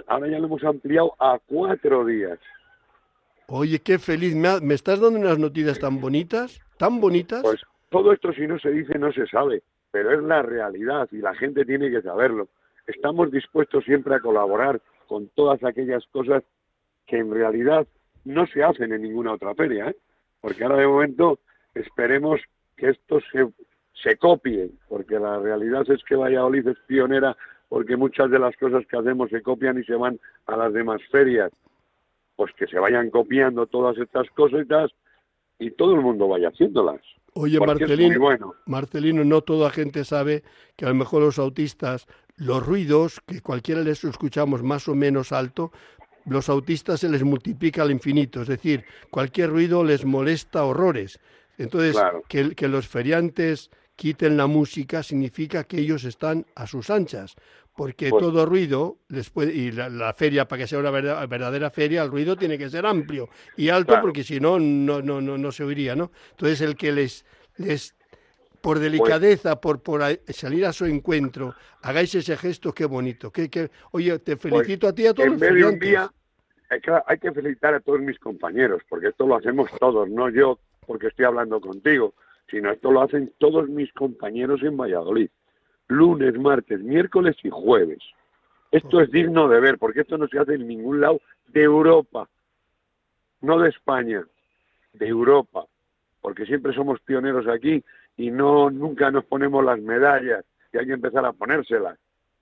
[0.08, 2.40] ahora ya lo hemos ampliado a cuatro días.
[3.48, 4.36] Oye, qué feliz.
[4.36, 6.62] ¿Me, ¿Me, estás dando unas noticias tan bonitas?
[6.78, 7.42] ¿Tan bonitas?
[7.42, 11.18] Pues todo esto si no se dice no se sabe, pero es la realidad y
[11.18, 12.48] la gente tiene que saberlo.
[12.86, 16.44] Estamos dispuestos siempre a colaborar con todas aquellas cosas
[17.08, 17.88] que en realidad
[18.30, 19.96] no se hacen en ninguna otra feria, ¿eh?
[20.40, 21.40] porque ahora de momento
[21.74, 22.40] esperemos
[22.78, 23.48] que esto se,
[24.02, 27.36] se copie, porque la realidad es que Valladolid es pionera
[27.68, 31.02] porque muchas de las cosas que hacemos se copian y se van a las demás
[31.12, 31.52] ferias.
[32.36, 34.92] Pues que se vayan copiando todas estas cositas
[35.60, 37.02] y todo el mundo vaya haciéndolas.
[37.34, 38.56] Oye, Marcelino, bueno.
[38.66, 40.44] Marcelino, no toda gente sabe
[40.76, 45.32] que a lo mejor los autistas, los ruidos, que cualquiera les escuchamos más o menos
[45.32, 45.72] alto,
[46.30, 51.20] los autistas se les multiplica al infinito, es decir, cualquier ruido les molesta horrores.
[51.58, 57.36] Entonces, que, que, los feriantes quiten la música significa que ellos están a sus anchas,
[57.76, 62.04] porque pues todo ruido les puede, y la, feria para que sea una verdadera feria,
[62.04, 65.64] el ruido tiene que ser amplio y alto, porque si no, no, no, no, se
[65.64, 66.12] oiría, ¿no?
[66.32, 67.26] Entonces, el que les,
[67.58, 67.96] les
[68.62, 73.32] por pues delicadeza, por, por salir a su encuentro, hagáis ese gesto, qué bonito.
[73.32, 76.00] Que, que, oye, te pues felicito a ti y a todos los feriantes
[76.70, 80.30] hay que, hay que felicitar a todos mis compañeros, porque esto lo hacemos todos, no
[80.30, 82.14] yo porque estoy hablando contigo,
[82.50, 85.30] sino esto lo hacen todos mis compañeros en Valladolid,
[85.88, 88.00] lunes, martes, miércoles y jueves.
[88.72, 92.30] Esto es digno de ver, porque esto no se hace en ningún lado de Europa,
[93.42, 94.24] no de España,
[94.94, 95.66] de Europa,
[96.22, 97.84] porque siempre somos pioneros aquí
[98.18, 101.98] y no nunca nos ponemos las medallas y hay que empezar a ponérselas,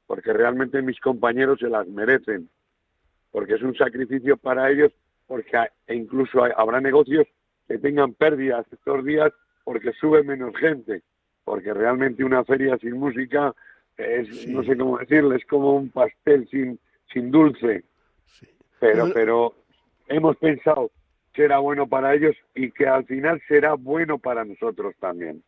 [0.05, 2.49] porque realmente mis compañeros se las merecen
[3.31, 4.91] porque es un sacrificio para ellos,
[5.27, 7.27] porque e incluso habrá negocios
[7.67, 9.31] que tengan pérdidas estos días
[9.63, 11.01] porque sube menos gente,
[11.43, 13.53] porque realmente una feria sin música
[13.97, 16.79] es, no sé cómo decirle, es como un pastel sin,
[17.11, 17.83] sin dulce.
[18.79, 19.55] Pero, pero
[20.07, 20.91] hemos pensado
[21.33, 25.43] que era bueno para ellos y que al final será bueno para nosotros también.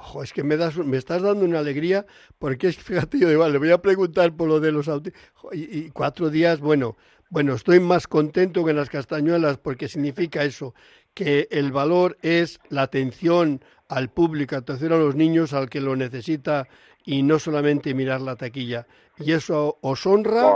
[0.00, 2.06] Ojo, es que me, das, me estás dando una alegría,
[2.38, 5.12] porque es, fíjate, yo le voy a preguntar por lo de los autos.
[5.52, 6.96] Y, cuatro días, bueno,
[7.28, 10.74] bueno, estoy más contento que en las castañuelas, porque significa eso,
[11.12, 15.94] que el valor es la atención al público, atención a los niños, al que lo
[15.96, 16.66] necesita,
[17.04, 18.86] y no solamente mirar la taquilla.
[19.18, 20.54] Y eso os honra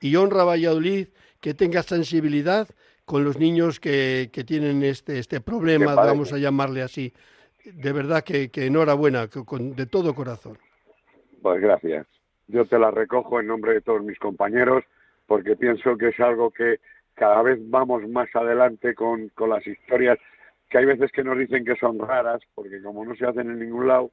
[0.00, 1.08] y honra a Valladolid
[1.40, 2.68] que tenga sensibilidad
[3.04, 7.12] con los niños que, que tienen este, este problema, vamos a llamarle así
[7.74, 10.58] de verdad que, enhorabuena, con, de todo corazón.
[11.42, 12.06] Pues gracias.
[12.48, 14.84] Yo te la recojo en nombre de todos mis compañeros
[15.26, 16.80] porque pienso que es algo que
[17.14, 20.18] cada vez vamos más adelante con, con las historias
[20.70, 23.58] que hay veces que nos dicen que son raras, porque como no se hacen en
[23.58, 24.10] ningún lado,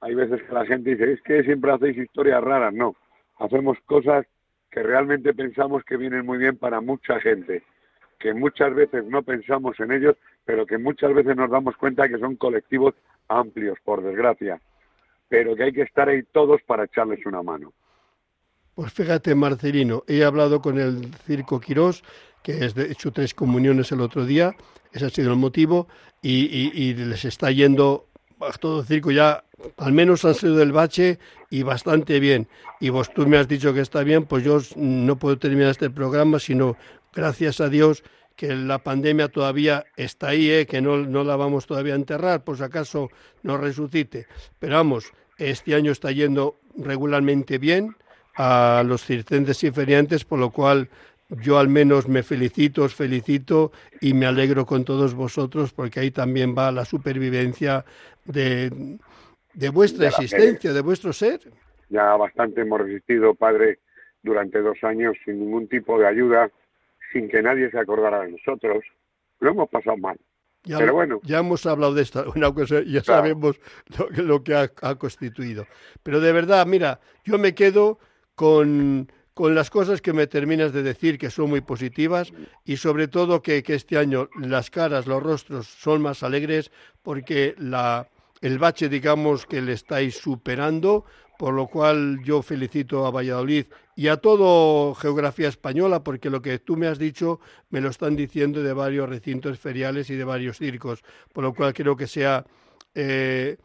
[0.00, 2.72] hay veces que la gente dice, es que siempre hacéis historias raras.
[2.72, 2.94] No,
[3.38, 4.26] hacemos cosas
[4.70, 7.62] que realmente pensamos que vienen muy bien para mucha gente
[8.18, 10.16] que muchas veces no pensamos en ellos,
[10.48, 12.94] pero que muchas veces nos damos cuenta que son colectivos
[13.28, 14.58] amplios, por desgracia,
[15.28, 17.74] pero que hay que estar ahí todos para echarles una mano.
[18.74, 22.02] Pues fíjate, Marcelino, he hablado con el Circo Quirós,
[22.42, 24.56] que es de hecho tres comuniones el otro día,
[24.90, 25.86] ese ha sido el motivo,
[26.22, 28.06] y, les está yendo
[28.58, 29.44] todo el circo ya,
[29.76, 31.18] al menos han sido del bache
[31.50, 32.48] y bastante bien.
[32.80, 35.90] Y vos tú me has dicho que está bien, pues yo no puedo terminar este
[35.90, 36.78] programa sino
[37.12, 38.02] gracias a Dios
[38.38, 40.64] que la pandemia todavía está ahí, ¿eh?
[40.64, 43.10] que no, no la vamos todavía a enterrar, por si acaso
[43.42, 44.28] no resucite.
[44.60, 47.96] Pero vamos, este año está yendo regularmente bien
[48.36, 50.88] a los circenses y feriantes, por lo cual
[51.30, 56.12] yo al menos me felicito, os felicito y me alegro con todos vosotros porque ahí
[56.12, 57.84] también va la supervivencia
[58.24, 58.70] de,
[59.52, 61.40] de vuestra existencia, de vuestro ser.
[61.88, 63.80] Ya bastante hemos resistido, padre,
[64.22, 66.52] durante dos años sin ningún tipo de ayuda
[67.12, 68.84] sin que nadie se acordara de nosotros.
[69.40, 70.18] Lo hemos pasado mal.
[70.64, 71.20] Ya, Pero bueno.
[71.22, 72.34] Ya hemos hablado de esto,
[72.86, 73.60] ya sabemos
[74.16, 75.66] lo, que ha, constituido.
[76.02, 77.98] Pero de verdad, mira, yo me quedo
[78.34, 82.32] con, con las cosas que me terminas de decir, que son muy positivas,
[82.64, 87.54] y sobre todo que, que este año las caras, los rostros son más alegres, porque
[87.56, 88.08] la,
[88.40, 91.04] el bache, digamos, que le estáis superando,
[91.38, 96.58] por lo cual yo felicito a Valladolid y a todo Geografía Española, porque lo que
[96.58, 100.58] tú me has dicho me lo están diciendo de varios recintos feriales y de varios
[100.58, 102.44] circos, por lo cual creo que sea
[102.94, 103.56] eh,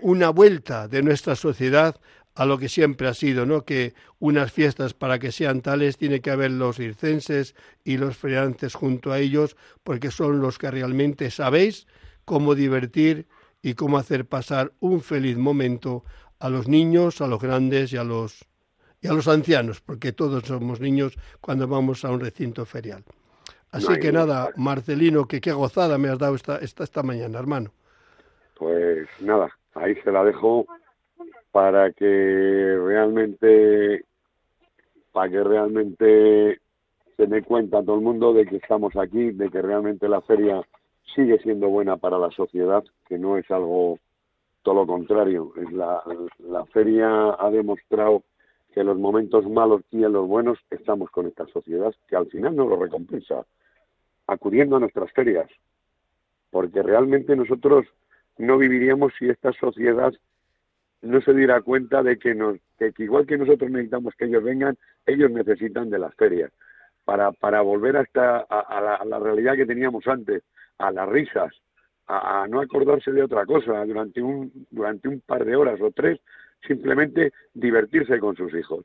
[0.00, 2.00] una vuelta de nuestra sociedad
[2.34, 3.64] a lo que siempre ha sido, ¿no?
[3.64, 8.74] Que unas fiestas para que sean tales tiene que haber los circenses y los feriantes
[8.74, 11.88] junto a ellos, porque son los que realmente sabéis
[12.24, 13.26] cómo divertir
[13.62, 16.04] y cómo hacer pasar un feliz momento
[16.38, 18.44] a los niños, a los grandes y a los
[19.00, 23.04] y a los ancianos, porque todos somos niños cuando vamos a un recinto ferial.
[23.70, 27.70] Así que nada, Marcelino, que qué gozada me has dado esta, esta, esta mañana, hermano.
[28.56, 30.66] Pues nada, ahí se la dejo
[31.52, 34.04] para que realmente,
[35.12, 36.60] para que realmente
[37.16, 40.62] se dé cuenta todo el mundo de que estamos aquí, de que realmente la feria
[41.14, 43.98] sigue siendo buena para la sociedad, que no es algo
[44.62, 45.52] todo lo contrario.
[45.56, 46.02] Es la,
[46.38, 48.22] la feria ha demostrado
[48.72, 52.26] que en los momentos malos y en los buenos estamos con esta sociedad que al
[52.26, 53.46] final nos lo recompensa,
[54.26, 55.48] acudiendo a nuestras ferias,
[56.50, 57.86] porque realmente nosotros
[58.36, 60.12] no viviríamos si esta sociedad
[61.00, 64.76] no se diera cuenta de que, nos, que igual que nosotros necesitamos que ellos vengan,
[65.06, 66.52] ellos necesitan de las ferias
[67.04, 70.42] para, para volver hasta a, la, a la realidad que teníamos antes,
[70.78, 71.52] a las risas,
[72.06, 76.20] a, no acordarse de otra cosa durante un, durante un par de horas o tres,
[76.66, 78.84] simplemente divertirse con sus hijos.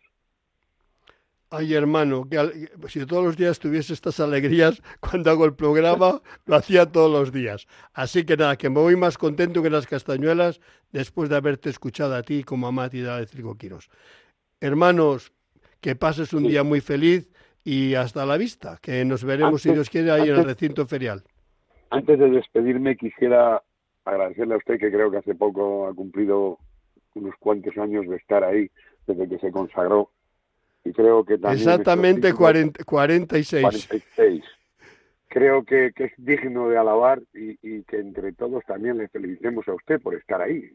[1.55, 6.55] Ay, hermano, que si todos los días tuviese estas alegrías, cuando hago el programa, lo
[6.55, 7.67] hacía todos los días.
[7.93, 10.59] Así que nada, que me voy más contento que las castañuelas
[10.91, 13.27] después de haberte escuchado a ti como a Mati de
[13.59, 13.91] Quiros.
[14.59, 15.31] Hermanos,
[15.79, 17.29] que pases un día muy feliz
[17.63, 21.23] y hasta la vista, que nos veremos, si Dios quiere, ahí en el recinto ferial.
[21.93, 23.61] Antes de despedirme, quisiera
[24.05, 26.57] agradecerle a usted que creo que hace poco ha cumplido
[27.15, 28.69] unos cuantos años de estar ahí,
[29.05, 30.09] desde que se consagró.
[30.83, 31.69] Y creo que también...
[31.69, 33.61] Exactamente 40, 46.
[33.63, 34.43] 46.
[35.29, 39.67] Creo que, que, es digno de alabar y, y, que entre todos también le felicitemos
[39.67, 40.71] a usted por estar ahí.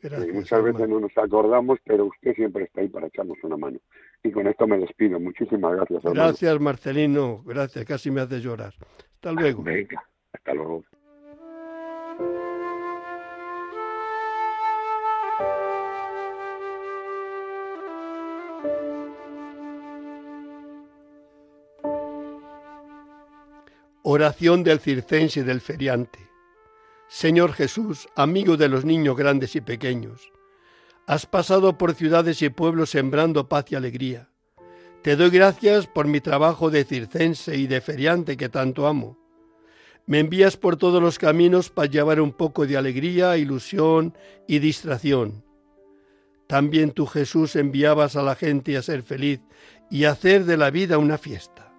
[0.00, 0.72] Gracias, muchas hermano.
[0.74, 3.78] veces no nos acordamos, pero usted siempre está ahí para echarnos una mano.
[4.22, 5.18] Y con esto me despido.
[5.18, 6.04] Muchísimas gracias.
[6.04, 6.14] Hermano.
[6.14, 7.42] Gracias, Marcelino.
[7.44, 7.84] Gracias.
[7.84, 8.74] Casi me hace llorar.
[9.14, 9.62] Hasta luego.
[9.62, 10.02] Venga.
[10.44, 10.52] Hasta.
[24.02, 26.18] Oración del circense y del feriante.
[27.08, 30.32] Señor Jesús, amigo de los niños grandes y pequeños,
[31.06, 34.30] has pasado por ciudades y pueblos sembrando paz y alegría.
[35.02, 39.17] Te doy gracias por mi trabajo de circense y de feriante que tanto amo
[40.08, 44.16] me envías por todos los caminos para llevar un poco de alegría, ilusión
[44.46, 45.44] y distracción.
[46.46, 49.40] También tú, Jesús, enviabas a la gente a ser feliz
[49.90, 51.70] y a hacer de la vida una fiesta.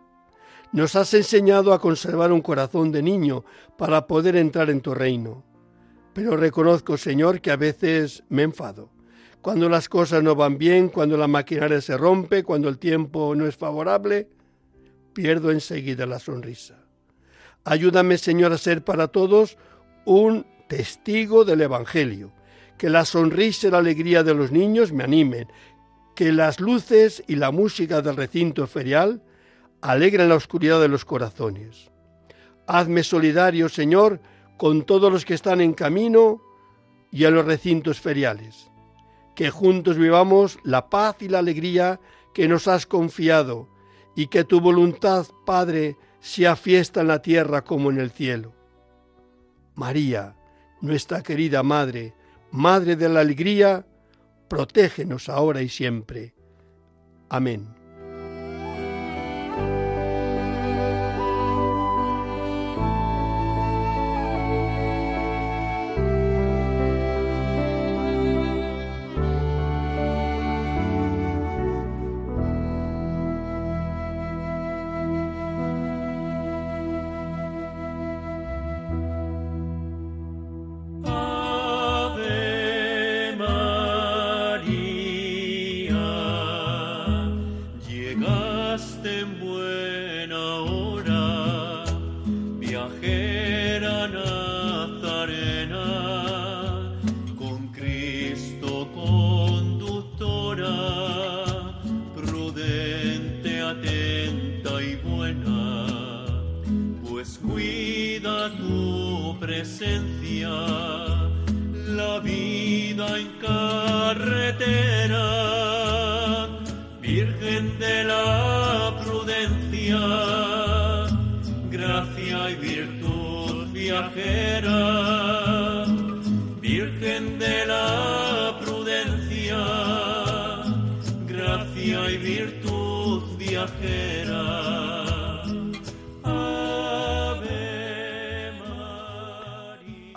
[0.71, 3.45] Nos has enseñado a conservar un corazón de niño
[3.79, 5.43] para poder entrar en tu reino.
[6.13, 8.91] Pero reconozco, Señor, que a veces me enfado.
[9.41, 13.47] Cuando las cosas no van bien, cuando la maquinaria se rompe, cuando el tiempo no
[13.47, 14.27] es favorable,
[15.13, 16.88] pierdo enseguida la sonrisa.
[17.69, 19.55] Ayúdame, Señor, a ser para todos
[20.03, 22.31] un testigo del Evangelio.
[22.79, 25.47] Que la sonrisa y la alegría de los niños me animen.
[26.15, 29.21] Que las luces y la música del recinto ferial
[29.81, 31.91] alegren la oscuridad de los corazones.
[32.65, 34.19] Hazme solidario, Señor,
[34.57, 36.41] con todos los que están en camino
[37.11, 38.71] y en los recintos feriales.
[39.35, 41.99] Que juntos vivamos la paz y la alegría
[42.33, 43.69] que nos has confiado
[44.15, 48.53] y que tu voluntad, Padre, sea fiesta en la tierra como en el cielo.
[49.75, 50.35] María,
[50.81, 52.13] nuestra querida Madre,
[52.51, 53.85] Madre de la Alegría,
[54.47, 56.33] protégenos ahora y siempre.
[57.29, 57.78] Amén.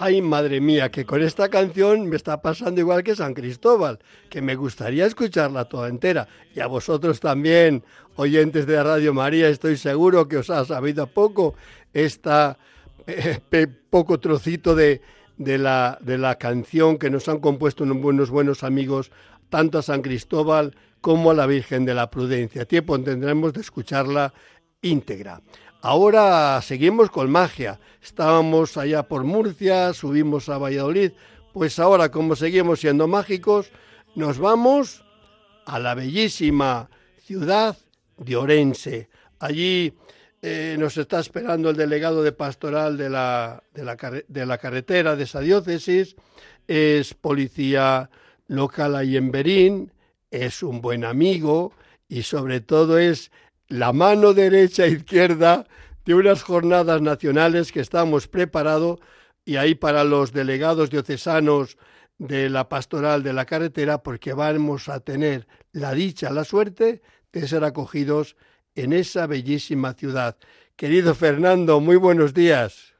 [0.04, 4.42] Ay, madre mía, que con esta canción me está pasando igual que San Cristóbal, que
[4.42, 6.26] me gustaría escucharla toda entera.
[6.56, 7.84] Y a vosotros también,
[8.16, 11.54] oyentes de Radio María, estoy seguro que os ha sabido poco
[11.92, 12.58] esta
[13.06, 15.02] eh, poco trocito de,
[15.36, 19.12] de, la, de la canción que nos han compuesto unos buenos, buenos amigos,
[19.50, 22.64] tanto a San Cristóbal como a la Virgen de la Prudencia.
[22.64, 24.32] Tiempo tendremos de escucharla
[24.80, 25.42] íntegra.
[25.82, 27.80] Ahora seguimos con magia.
[28.00, 31.12] Estábamos allá por Murcia, subimos a Valladolid.
[31.52, 33.72] Pues ahora, como seguimos siendo mágicos,
[34.14, 35.04] nos vamos
[35.66, 36.88] a la bellísima
[37.18, 37.76] ciudad
[38.16, 39.08] de Orense.
[39.40, 39.94] Allí
[40.40, 43.96] eh, nos está esperando el delegado de pastoral de la, de la,
[44.28, 46.14] de la carretera de esa diócesis.
[46.68, 48.08] Es policía
[48.46, 49.92] local ahí en Berín,
[50.32, 51.72] es un buen amigo
[52.08, 53.30] y sobre todo es
[53.68, 55.66] la mano derecha e izquierda
[56.04, 58.98] de unas jornadas nacionales que estamos preparados
[59.44, 61.76] y ahí para los delegados diocesanos
[62.18, 67.02] de la pastoral de la carretera porque vamos a tener la dicha, la suerte
[67.32, 68.36] de ser acogidos
[68.74, 70.36] en esa bellísima ciudad.
[70.76, 72.91] Querido Fernando, muy buenos días.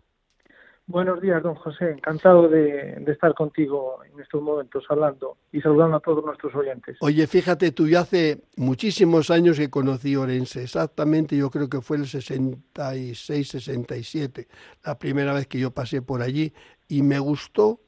[0.87, 1.93] Buenos días, don José.
[1.93, 6.97] Encantado de, estar contigo en estos momentos hablando y saludando a todos nuestros oyentes.
[7.01, 10.65] Oye, fíjate, tú ya hace muchísimos años que conocí Orense.
[10.65, 14.49] Exactamente, yo creo que fue el 66, 67,
[14.85, 16.53] la primera vez que yo pasé por allí
[16.89, 17.81] y me gustó.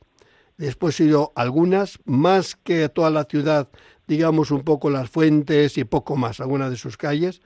[0.56, 3.68] Después he ido algunas, más que toda la ciudad,
[4.06, 7.42] digamos un poco las fuentes y poco más, algunas de sus calles.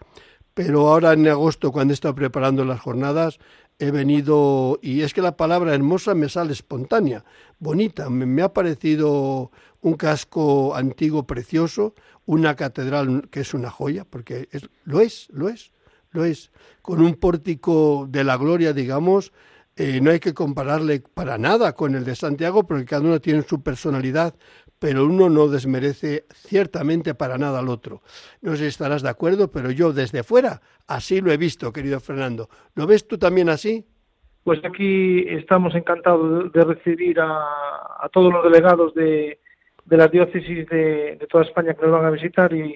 [0.53, 3.39] Pero ahora en agosto, cuando he estado preparando las jornadas,
[3.79, 7.25] he venido, y es que la palabra hermosa me sale espontánea,
[7.59, 11.95] bonita, me, ha parecido un casco antiguo precioso,
[12.27, 14.49] una catedral que es una joya, porque
[14.85, 15.73] lo es, lo es,
[16.11, 16.51] lo es,
[16.83, 19.33] con un pórtico de la gloria, digamos,
[19.77, 23.43] eh, no hay que compararle para nada con el de Santiago, porque cada uno tiene
[23.43, 24.35] su personalidad,
[24.79, 28.03] pero uno no desmerece ciertamente para nada al otro.
[28.41, 32.01] No sé si estarás de acuerdo, pero yo desde fuera así lo he visto, querido
[32.01, 32.49] Fernando.
[32.75, 33.85] ¿Lo ves tú también así?
[34.45, 39.41] Pues aquí estamos encantados de recibir a, todos los delegados de,
[39.85, 42.75] de las diócesis de, toda España que nos van a visitar y,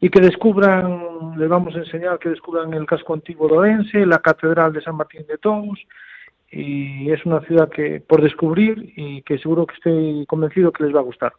[0.00, 4.18] y que descubran, les vamos a enseñar que descubran el casco antiguo de Orense, la
[4.18, 5.80] catedral de San Martín de Tours,
[6.52, 10.94] y es una ciudad que por descubrir y que seguro que estoy convencido que les
[10.94, 11.32] va a gustar.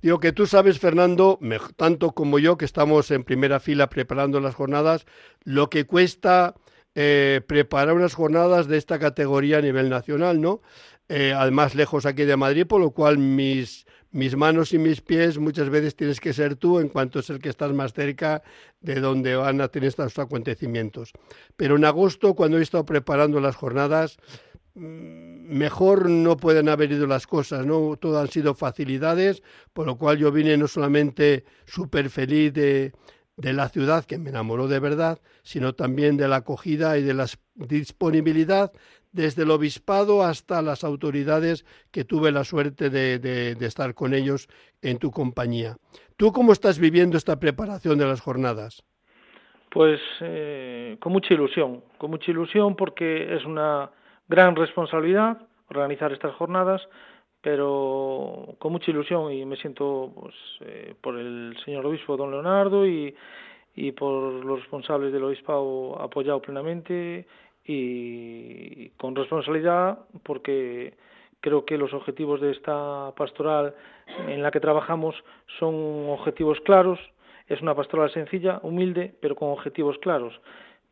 [0.00, 1.38] Digo que tú sabes, Fernando,
[1.76, 5.06] tanto como yo, que estamos en primera fila preparando las jornadas,
[5.44, 6.54] lo que cuesta
[6.94, 10.60] eh, preparar unas jornadas de esta categoría a nivel nacional, ¿no?
[11.08, 15.38] Eh, además, lejos aquí de Madrid, por lo cual mis mis manos y mis pies
[15.38, 18.42] muchas veces tienes que ser tú en cuanto es el que estás más cerca
[18.80, 21.12] de donde van a tener estos acontecimientos.
[21.56, 24.18] Pero en agosto, cuando he estado preparando las jornadas,
[24.74, 27.96] mm, mejor no pueden haber ido las cosas, ¿no?
[27.96, 29.42] Todo han sido facilidades,
[29.72, 32.92] por lo cual yo vine no solamente súper feliz de,
[33.36, 37.14] de la ciudad, que me enamoró de verdad, sino también de la acogida y de
[37.14, 38.72] la disponibilidad
[39.12, 44.48] desde el obispado hasta las autoridades que tuve la suerte de, estar con ellos
[44.80, 45.76] en tu compañía.
[46.16, 48.82] ¿Tú cómo estás viviendo esta preparación de las jornadas?
[49.70, 53.90] Pues eh, con mucha ilusión, con mucha ilusión porque es una
[54.28, 55.38] gran responsabilidad
[55.68, 56.82] organizar estas jornadas,
[57.40, 62.86] pero con mucha ilusión y me siento pues, eh, por el señor obispo don Leonardo
[62.86, 63.14] y,
[63.74, 67.26] y por los responsables del obispado apoyado plenamente
[67.64, 70.94] y con responsabilidad porque
[71.40, 73.74] creo que los objetivos de esta pastoral
[74.28, 75.14] en la que trabajamos
[75.58, 76.98] son objetivos claros.
[77.48, 80.40] Es una pastoral sencilla, humilde, pero con objetivos claros.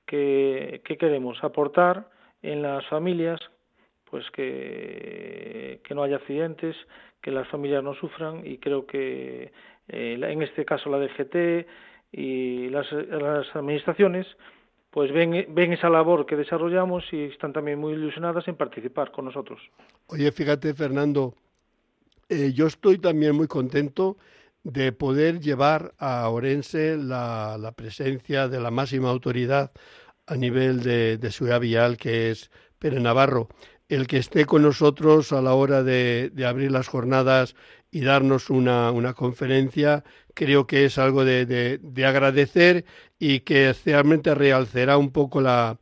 [0.07, 1.43] ¿Qué, queremos?
[1.45, 2.09] Aportar
[2.43, 3.41] en las familias,
[4.11, 6.77] pues que, que no haya accidentes,
[7.23, 9.53] que las familias no sufran y creo que
[9.89, 11.67] eh, en este caso la DGT
[12.13, 14.27] y las, las administraciones
[14.91, 19.25] pues ven, ven esa labor que desarrollamos y están también muy ilusionadas en participar con
[19.27, 19.61] nosotros.
[20.07, 21.35] Oye, fíjate, Fernando,
[22.29, 24.17] eh, yo estoy también muy contento
[24.63, 29.73] de poder llevar a Orense la, presencia de la máxima autoridad
[30.27, 33.49] a nivel de, de ciudad vial, que es Pere Navarro.
[33.89, 37.57] el que esté con nosotros a la hora de, abrir las jornadas
[37.91, 42.85] y darnos una, conferencia, creo que es algo de, agradecer
[43.19, 45.79] y que realmente realzará un poco la,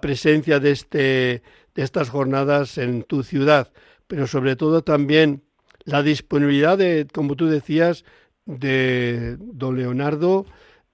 [0.00, 1.42] presencia de, este,
[1.74, 3.72] de estas jornadas en tu ciudad,
[4.06, 5.42] pero sobre todo también
[5.84, 8.04] la disponibilidad de, como tú decías,
[8.46, 10.46] de don Leonardo,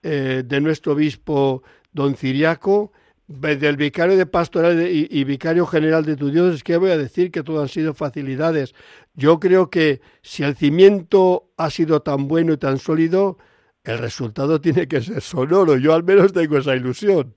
[0.02, 1.62] eh, de nuestro obispo
[1.92, 2.92] don Ciriaco,
[3.28, 7.30] del vicario de pastoral y, vicario general de tu Dios, es que voy a decir
[7.32, 8.74] que todo han sido facilidades.
[9.14, 13.38] Yo creo que si el cimiento ha sido tan bueno y tan sólido,
[13.84, 15.76] el resultado tiene que ser sonoro.
[15.76, 17.34] Yo al menos tengo esa ilusión.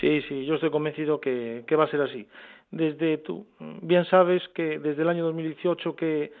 [0.00, 2.28] Sí, sí, yo estoy convencido que, que va a ser así.
[2.70, 3.46] Desde tú,
[3.82, 6.32] bien sabes que desde el año 2018 que,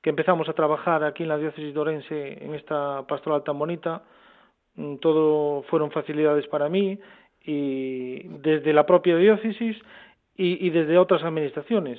[0.00, 4.04] que empezamos a trabajar aquí en la diócesis de Orense en esta pastoral tan bonita,
[4.76, 6.98] mm, todo fueron facilidades para mí
[7.44, 9.76] y desde la propia diócesis
[10.36, 11.98] y, desde otras administraciones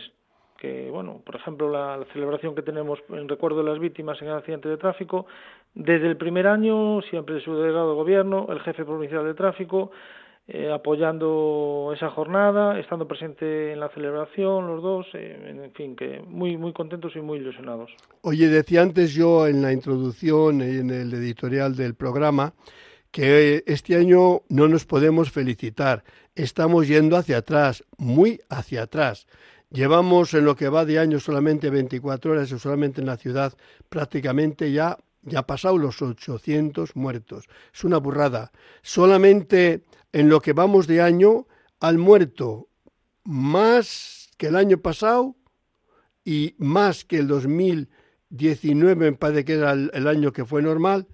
[0.58, 4.36] que bueno por ejemplo la, celebración que tenemos en recuerdo de las víctimas en el
[4.36, 5.26] accidente de tráfico
[5.74, 9.92] desde el primer año siempre su delegado de gobierno el jefe provincial de tráfico
[10.46, 16.22] eh, apoyando esa jornada, estando presente en la celebración los dos, eh, en fin, que
[16.28, 17.92] muy muy contentos y muy ilusionados.
[18.24, 22.52] Oye, decía antes yo en la introducción, en el editorial del programa,
[23.14, 26.04] que este año no nos podemos felicitar.
[26.34, 29.28] Estamos yendo hacia atrás, muy hacia atrás.
[29.70, 33.54] Llevamos en lo que va de año solamente 24 horas y solamente en la ciudad
[33.88, 37.48] prácticamente ya ya pasado los 800 muertos.
[37.72, 38.52] Es una burrada.
[38.82, 41.46] Solamente en lo que vamos de año
[41.80, 42.68] han muerto
[43.24, 45.36] más que el año pasado
[46.26, 51.08] y más que el 2019, me parece que era el año que fue normal,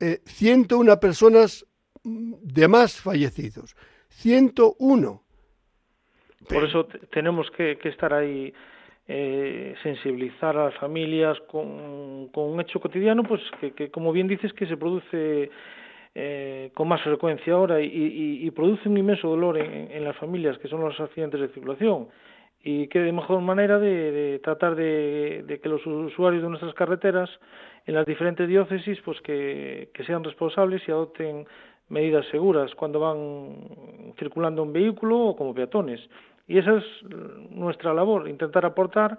[0.00, 1.66] eh, 101 personas
[2.02, 3.76] de más fallecidos.
[4.08, 5.22] 101.
[6.48, 8.52] Por eso tenemos que, estar ahí,
[9.06, 13.42] eh, sensibilizar a las familias con, un hecho cotidiano, pues
[13.76, 15.50] que, como bien dices, que se produce
[16.14, 20.80] eh, con más frecuencia ahora y, produce un inmenso dolor en, las familias, que son
[20.80, 22.08] los accidentes de circulación.
[22.62, 27.30] Y de mejor manera de, tratar de que los usuarios de nuestras carreteras
[27.86, 31.46] en las diferentes diócesis pues que, sean responsables y adopten
[31.88, 36.00] medidas seguras cuando van circulando un vehículo o como peatones.
[36.46, 36.84] Y esa es
[37.50, 39.18] nuestra labor, intentar aportar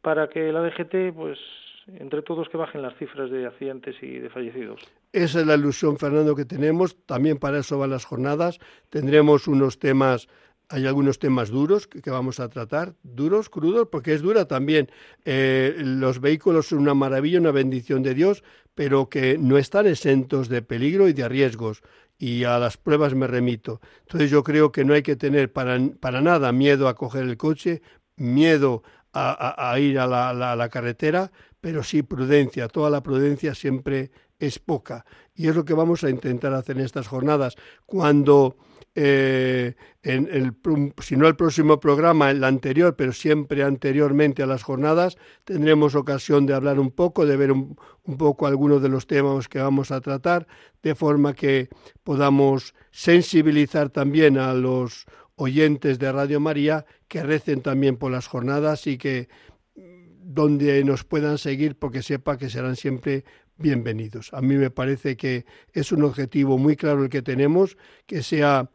[0.00, 1.38] para que la DGT, pues,
[1.86, 4.80] entre todos que bajen las cifras de accidentes y de fallecidos.
[5.12, 6.96] Esa es la ilusión, Fernando, que tenemos.
[7.06, 8.58] También para eso van las jornadas.
[8.88, 10.28] Tendremos unos temas
[10.72, 14.90] hay algunos temas duros que, vamos a tratar, duros, crudos, porque es dura también.
[15.26, 18.42] Eh, los vehículos son una maravilla, una bendición de Dios,
[18.74, 21.82] pero que no están exentos de peligro y de riesgos.
[22.18, 23.82] Y a las pruebas me remito.
[24.00, 27.36] Entonces yo creo que no hay que tener para, para nada miedo a coger el
[27.36, 27.82] coche,
[28.16, 32.68] miedo a, ir a la, la carretera, pero sí prudencia.
[32.68, 34.10] Toda la prudencia siempre
[34.46, 35.04] es poca.
[35.34, 37.56] Y es lo que vamos a intentar hacer en estas jornadas.
[37.86, 38.56] Cuando
[38.94, 40.52] eh, en el,
[41.00, 46.44] si no el próximo programa, el anterior, pero siempre anteriormente a las jornadas, tendremos ocasión
[46.44, 47.76] de hablar un poco, de ver un,
[48.18, 50.46] poco algunos de los temas que vamos a tratar,
[50.82, 51.68] de forma que
[52.02, 58.86] podamos sensibilizar también a los oyentes de Radio María que recen también por las jornadas
[58.86, 59.28] y que
[59.74, 63.24] donde nos puedan seguir porque sepa que serán siempre
[63.58, 64.32] bienvenidos.
[64.32, 67.76] A mí me parece que es un objetivo muy claro el que tenemos,
[68.06, 68.70] que sea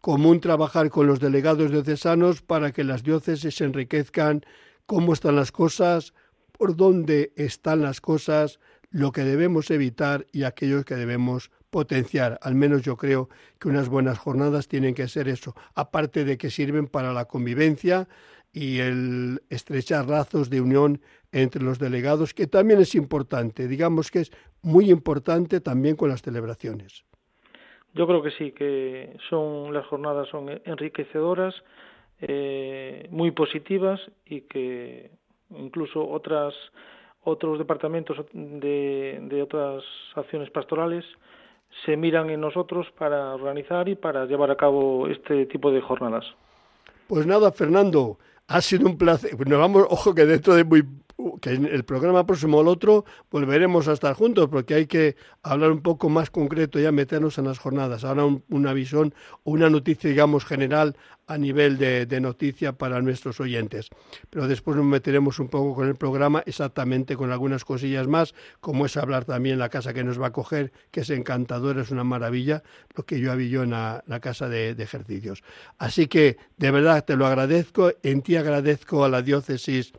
[0.00, 4.42] común trabajar con los delegados diocesanos para que las diócesis se enriquezcan,
[4.86, 6.14] cómo están las cosas,
[6.52, 8.58] por dónde están las cosas,
[8.90, 12.38] lo que debemos evitar y aquellos que debemos potenciar.
[12.42, 16.50] Al menos yo creo que unas buenas jornadas tienen que ser eso, aparte de que
[16.50, 18.08] sirven para la convivencia
[18.52, 21.00] y el estrechar lazos de unión
[21.32, 24.32] entre los delegados, que también es importante, digamos que es
[24.62, 27.04] muy importante también con las celebraciones.
[27.94, 31.54] Yo creo que sí, que son las jornadas son enriquecedoras,
[32.20, 35.10] eh, muy positivas y que
[35.50, 36.54] incluso otras
[37.24, 39.84] otros departamentos de, de otras
[40.14, 41.04] acciones pastorales
[41.84, 46.24] se miran en nosotros para organizar y para llevar a cabo este tipo de jornadas.
[47.06, 48.18] Pues nada, Fernando,
[48.48, 49.38] ha sido un placer.
[49.46, 50.86] Nos vamos, ojo que dentro de muy
[51.40, 55.72] que en el programa próximo el otro volveremos a estar juntos porque hay que hablar
[55.72, 58.04] un poco más concreto, ya meternos en las jornadas.
[58.04, 59.14] Ahora una visión
[59.44, 60.96] una noticia, digamos, general
[61.26, 63.90] a nivel de, de, noticia para nuestros oyentes.
[64.30, 68.86] Pero después nos meteremos un poco con el programa, exactamente con algunas cosillas más, como
[68.86, 72.04] es hablar también la casa que nos va a coger, que es encantadora, es una
[72.04, 72.62] maravilla,
[72.94, 75.42] lo que yo había en la, casa de, ejercicios.
[75.78, 79.92] Así que de verdad te lo agradezco, en ti agradezco a la diócesis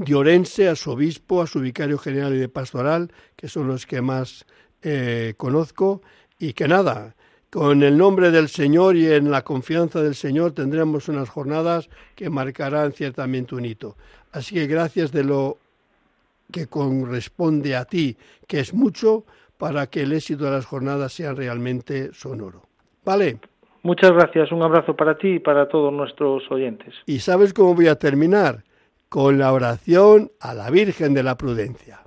[0.00, 3.84] de Orense, a su obispo, a su vicario general y de pastoral, que son los
[3.84, 4.46] que más
[4.82, 6.00] eh, conozco,
[6.38, 7.14] y que nada,
[7.50, 12.30] con el nombre del Señor y en la confianza del Señor tendremos unas jornadas que
[12.30, 13.96] marcarán ciertamente un hito.
[14.32, 15.58] Así que gracias de lo
[16.50, 18.16] que corresponde a ti,
[18.48, 19.24] que es mucho,
[19.58, 22.62] para que el éxito de las jornadas sea realmente sonoro.
[23.04, 23.38] ¿Vale?
[23.82, 26.94] Muchas gracias, un abrazo para ti y para todos nuestros oyentes.
[27.04, 28.64] ¿Y sabes cómo voy a terminar?
[29.10, 32.06] Con la oración a la Virgen de la Prudencia.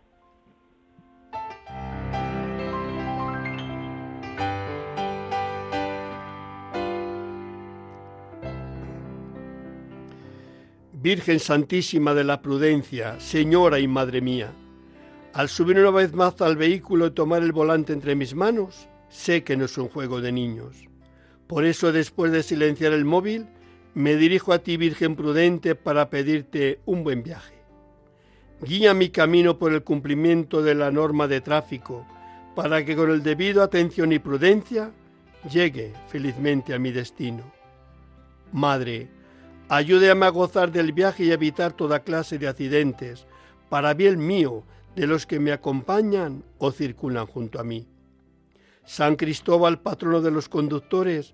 [10.94, 14.54] Virgen Santísima de la Prudencia, Señora y Madre mía,
[15.34, 19.44] al subir una vez más al vehículo y tomar el volante entre mis manos, sé
[19.44, 20.88] que no es un juego de niños.
[21.48, 23.48] Por eso, después de silenciar el móvil,
[23.94, 27.54] me dirijo a ti, Virgen prudente, para pedirte un buen viaje.
[28.62, 32.06] Guía mi camino por el cumplimiento de la norma de tráfico,
[32.56, 34.92] para que con el debido atención y prudencia
[35.50, 37.44] llegue felizmente a mi destino.
[38.52, 39.10] Madre,
[39.70, 43.26] Ayúdame a gozar del viaje y evitar toda clase de accidentes,
[43.70, 44.64] para bien mío,
[44.96, 47.88] de los que me acompañan o circulan junto a mí.
[48.86, 51.34] San Cristóbal, patrono de los conductores,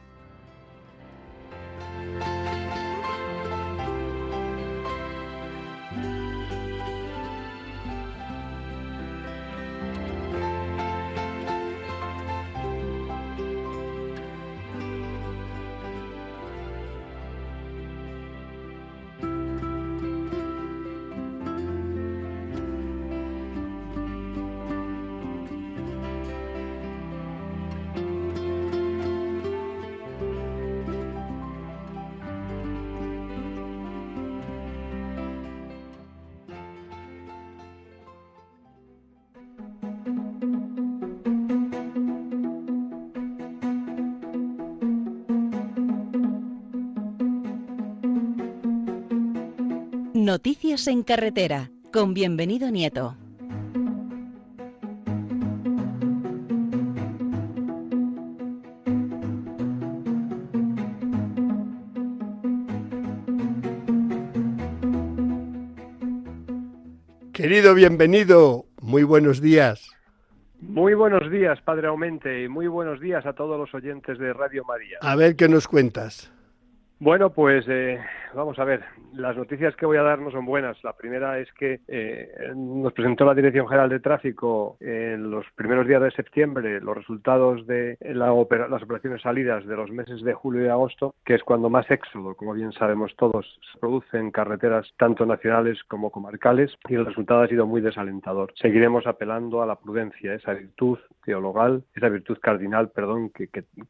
[50.43, 53.15] Noticias en carretera, con bienvenido Nieto.
[67.31, 69.91] Querido bienvenido, muy buenos días.
[70.59, 74.63] Muy buenos días, Padre Aumente, y muy buenos días a todos los oyentes de Radio
[74.65, 74.97] María.
[75.01, 76.33] A ver qué nos cuentas.
[77.01, 77.99] Bueno, pues eh,
[78.35, 78.83] vamos a ver,
[79.13, 80.77] las noticias que voy a dar no son buenas.
[80.83, 85.87] La primera es que eh, nos presentó la Dirección General de Tráfico en los primeros
[85.87, 88.29] días de septiembre los resultados de las
[88.83, 92.53] operaciones salidas de los meses de julio y agosto, que es cuando más éxodo, como
[92.53, 97.47] bien sabemos todos, se produce en carreteras tanto nacionales como comarcales y el resultado ha
[97.47, 98.53] sido muy desalentador.
[98.61, 103.47] Seguiremos apelando a la prudencia, esa virtud teologal, esa virtud cardinal, perdón, que,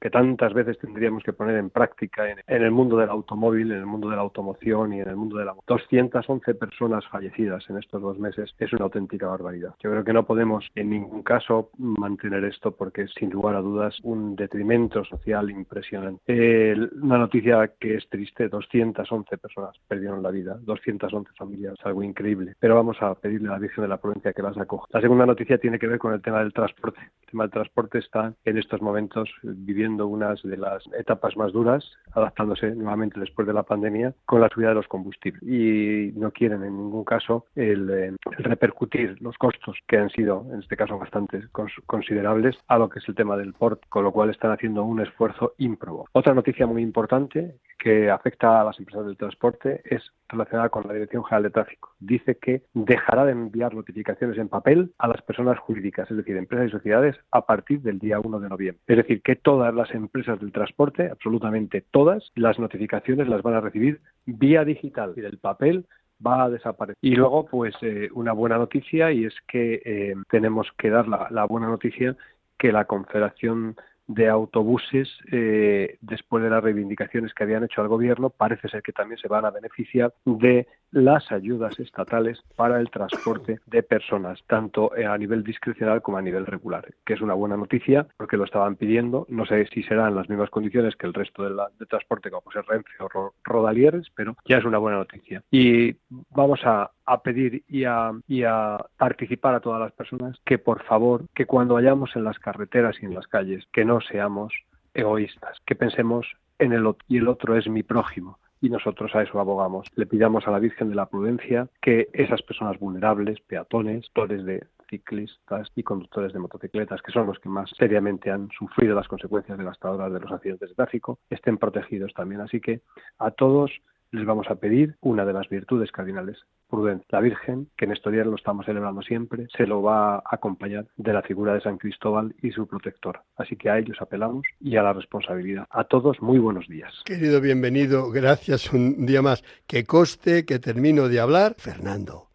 [0.10, 3.86] tantas veces tendríamos que poner en práctica en, en el mundo del automóvil, en el
[3.86, 8.02] mundo de la automoción y en el mundo de la 211 personas fallecidas en estos
[8.02, 9.76] dos meses es una auténtica barbaridad.
[9.80, 13.62] Yo creo que no podemos en ningún caso mantener esto porque es sin lugar a
[13.62, 16.22] dudas un detrimento social impresionante.
[16.28, 22.56] Eh, una noticia que es triste, 211 personas perdieron la vida, 211 familias, algo increíble.
[22.60, 24.88] Pero vamos a pedirle a la Virgen de la Provincia que las acoja.
[24.92, 27.00] La segunda noticia tiene que ver con el tema del transporte.
[27.22, 31.84] El tema del transporte está en estos momentos viviendo unas de las etapas más duras,
[32.14, 36.64] adaptándose nuevamente después de la pandemia con la subida de los combustibles y no quieren
[36.64, 41.42] en ningún caso eh, repercutir los costos que han sido en este caso bastante
[41.86, 45.00] considerables a lo que es el tema del port, con lo cual están haciendo un
[45.00, 46.08] esfuerzo ímprobo.
[46.12, 50.94] Otra noticia muy importante que afecta a las empresas del transporte es relacionada con la
[50.94, 51.96] Dirección General de Tráfico.
[52.00, 56.68] Dice que dejará de enviar notificaciones en papel a las personas jurídicas, es decir, empresas
[56.68, 58.84] y sociedades, a partir del día 1 de noviembre.
[58.88, 63.62] Es decir, que todas las empresas del transporte, absolutamente todas, las notificaciones las van a
[63.62, 65.86] recibir vía digital y del papel
[66.26, 66.98] va a desaparecer.
[67.02, 71.28] Y luego, pues, eh, una buena noticia y es que eh, tenemos que dar la,
[71.32, 72.16] la buena noticia
[72.58, 73.76] que la Confederación
[74.14, 78.92] de autobuses, eh, después de las reivindicaciones que habían hecho al gobierno, parece ser que
[78.92, 84.92] también se van a beneficiar de las ayudas estatales para el transporte de personas, tanto
[84.94, 88.76] a nivel discrecional como a nivel regular, que es una buena noticia porque lo estaban
[88.76, 89.26] pidiendo.
[89.30, 92.52] No sé si serán las mismas condiciones que el resto de, la, de transporte, como
[92.52, 95.44] ser Renfe o Rodalieres, pero ya es una buena noticia.
[95.50, 95.96] Y
[96.30, 100.84] vamos a, a pedir y a, y a participar a todas las personas que por
[100.84, 104.54] favor, que cuando vayamos en las carreteras y en las calles, que no seamos
[104.94, 106.28] egoístas, que pensemos
[106.60, 109.88] en el otro y el otro es mi prójimo y nosotros a eso abogamos.
[109.96, 114.64] Le pidamos a la Virgen de la Prudencia que esas personas vulnerables, peatones, torres de
[114.90, 119.58] ciclistas y conductores de motocicletas, que son los que más seriamente han sufrido las consecuencias
[119.58, 122.42] devastadoras de los accidentes de tráfico, estén protegidos también.
[122.42, 122.82] Así que
[123.18, 123.72] a todos
[124.12, 126.38] les vamos a pedir una de las virtudes cardinales,
[126.70, 127.08] prudencia.
[127.10, 130.86] La Virgen, que en estos días lo estamos celebrando siempre, se lo va a acompañar
[130.98, 133.22] de la figura de San Cristóbal y su protector.
[133.38, 135.66] Así que a ellos apelamos y a la responsabilidad.
[135.70, 136.94] A todos, muy buenos días.
[137.06, 139.44] Querido bienvenido, gracias un día más.
[139.66, 142.28] Que coste que termino de hablar, Fernando.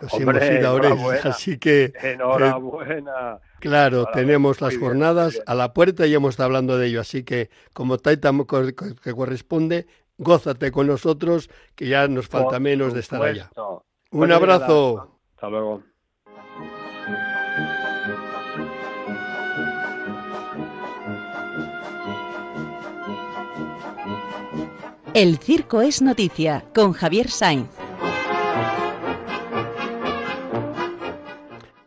[0.00, 1.92] Nos Hombre, hemos ido ahora, así que...
[2.02, 3.34] Enhorabuena.
[3.34, 7.22] Eh, claro, tenemos las jornadas a la puerta y hemos estado hablando de ello, así
[7.22, 8.32] que como Taita
[9.04, 9.86] que corresponde,
[10.20, 13.50] gózate con nosotros, que ya nos falta menos de estar allá.
[14.12, 15.18] Un abrazo.
[15.34, 15.82] Hasta luego.
[25.14, 27.68] El circo es noticia con Javier Sainz.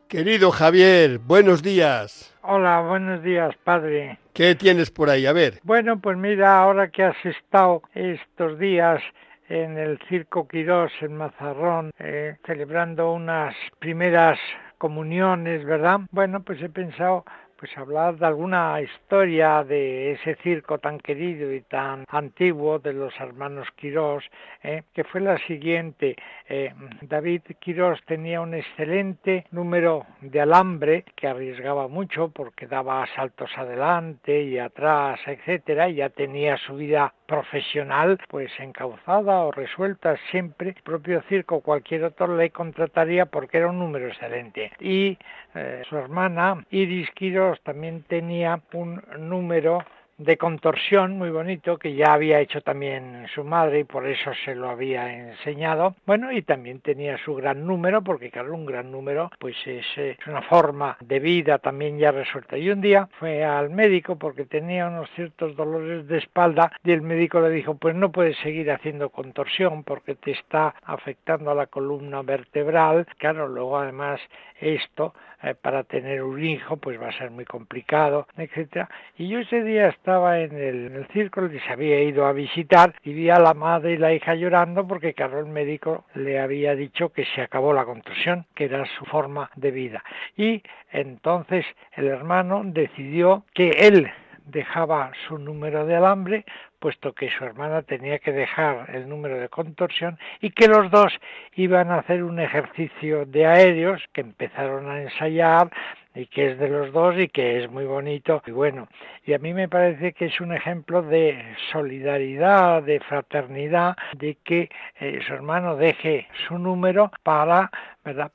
[0.10, 2.36] Querido Javier, buenos días.
[2.42, 4.20] Hola, buenos días, padre.
[4.34, 5.28] ¿Qué tienes por ahí?
[5.28, 5.60] A ver.
[5.64, 9.00] Bueno, pues mira, ahora que has estado estos días
[9.48, 14.40] en el Circo Quirós en Mazarrón, eh, celebrando unas primeras
[14.80, 16.00] comuniones, ¿verdad?
[16.10, 17.26] Bueno, pues he pensado
[17.64, 23.18] pues hablar de alguna historia de ese circo tan querido y tan antiguo de los
[23.22, 24.26] hermanos Quirós,
[24.64, 26.18] eh, que fue la siguiente.
[26.50, 33.58] Eh, David Quirós tenía un excelente número de alambre que arriesgaba mucho porque daba saltos
[33.58, 40.70] adelante y atrás, etcétera, y ya tenía su vida profesional pues encauzada o resuelta siempre
[40.70, 44.72] el propio circo cualquier otro le contrataría porque era un número excelente.
[44.80, 45.18] Y
[45.56, 49.84] eh, su hermana Iris Quiros también tenía un número
[50.18, 54.56] de contorsión muy bonito que ya había hecho también su madre y por eso se
[54.56, 55.96] lo había enseñado.
[56.06, 60.18] Bueno, y también tenía su gran número, porque claro, un gran número pues es, es
[60.28, 62.58] una forma de vida también ya resuelta.
[62.58, 67.02] Y un día fue al médico porque tenía unos ciertos dolores de espalda y el
[67.02, 71.68] médico le dijo, pues no puedes seguir haciendo contorsión porque te está afectando a la
[71.68, 73.08] columna vertebral.
[73.18, 74.20] Claro, luego además
[74.60, 78.90] esto eh, para tener un hijo pues va a ser muy complicado, etcétera.
[79.18, 82.34] Y yo ese día estaba en el, en el círculo y se había ido a
[82.34, 86.40] visitar y vi a la madre y la hija llorando porque claro el médico le
[86.40, 90.04] había dicho que se acabó la contusión, que era su forma de vida.
[90.38, 94.10] Y entonces el hermano decidió que él
[94.46, 96.46] dejaba su número de alambre,
[96.84, 101.14] puesto que su hermana tenía que dejar el número de contorsión y que los dos
[101.56, 105.70] iban a hacer un ejercicio de aéreos que empezaron a ensayar
[106.14, 108.90] y que es de los dos y que es muy bonito y bueno.
[109.26, 114.70] Y a mí me parece que es un ejemplo de solidaridad, de fraternidad, de que
[115.00, 117.72] eh, su hermano deje su número para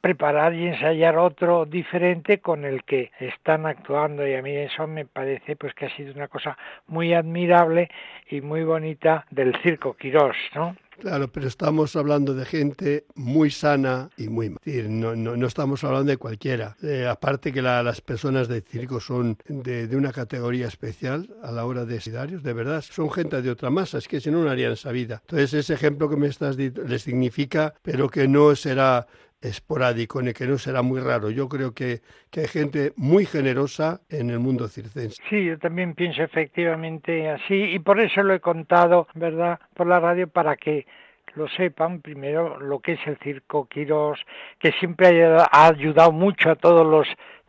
[0.00, 5.04] preparar y ensayar otro diferente con el que están actuando y a mí eso me
[5.04, 6.56] parece pues que ha sido una cosa
[6.86, 7.90] muy admirable
[8.30, 10.74] y muy bonita del circo Quirós, ¿no?
[10.98, 14.56] Claro, pero estamos hablando de gente muy sana y muy
[14.88, 16.76] no, no, no estamos hablando de cualquiera.
[16.82, 21.84] Eh, aparte que las personas de circo son de, una categoría especial a la hora
[21.84, 24.72] de sidarios, de verdad, son gente de otra masa, es que si no, no harían
[24.72, 25.20] esa vida.
[25.20, 29.06] Entonces ese ejemplo que me estás diciendo les significa, pero que no será
[29.40, 31.30] esporádico, en el que no será muy raro.
[31.30, 35.22] Yo creo que, que, hay gente muy generosa en el mundo circense.
[35.28, 40.00] Sí, yo también pienso efectivamente así y por eso lo he contado, ¿verdad?, por la
[40.00, 40.86] radio para que
[41.34, 44.18] lo sepan primero lo que es el circo Quirós,
[44.58, 47.06] que siempre ha ayudado mucho a todos los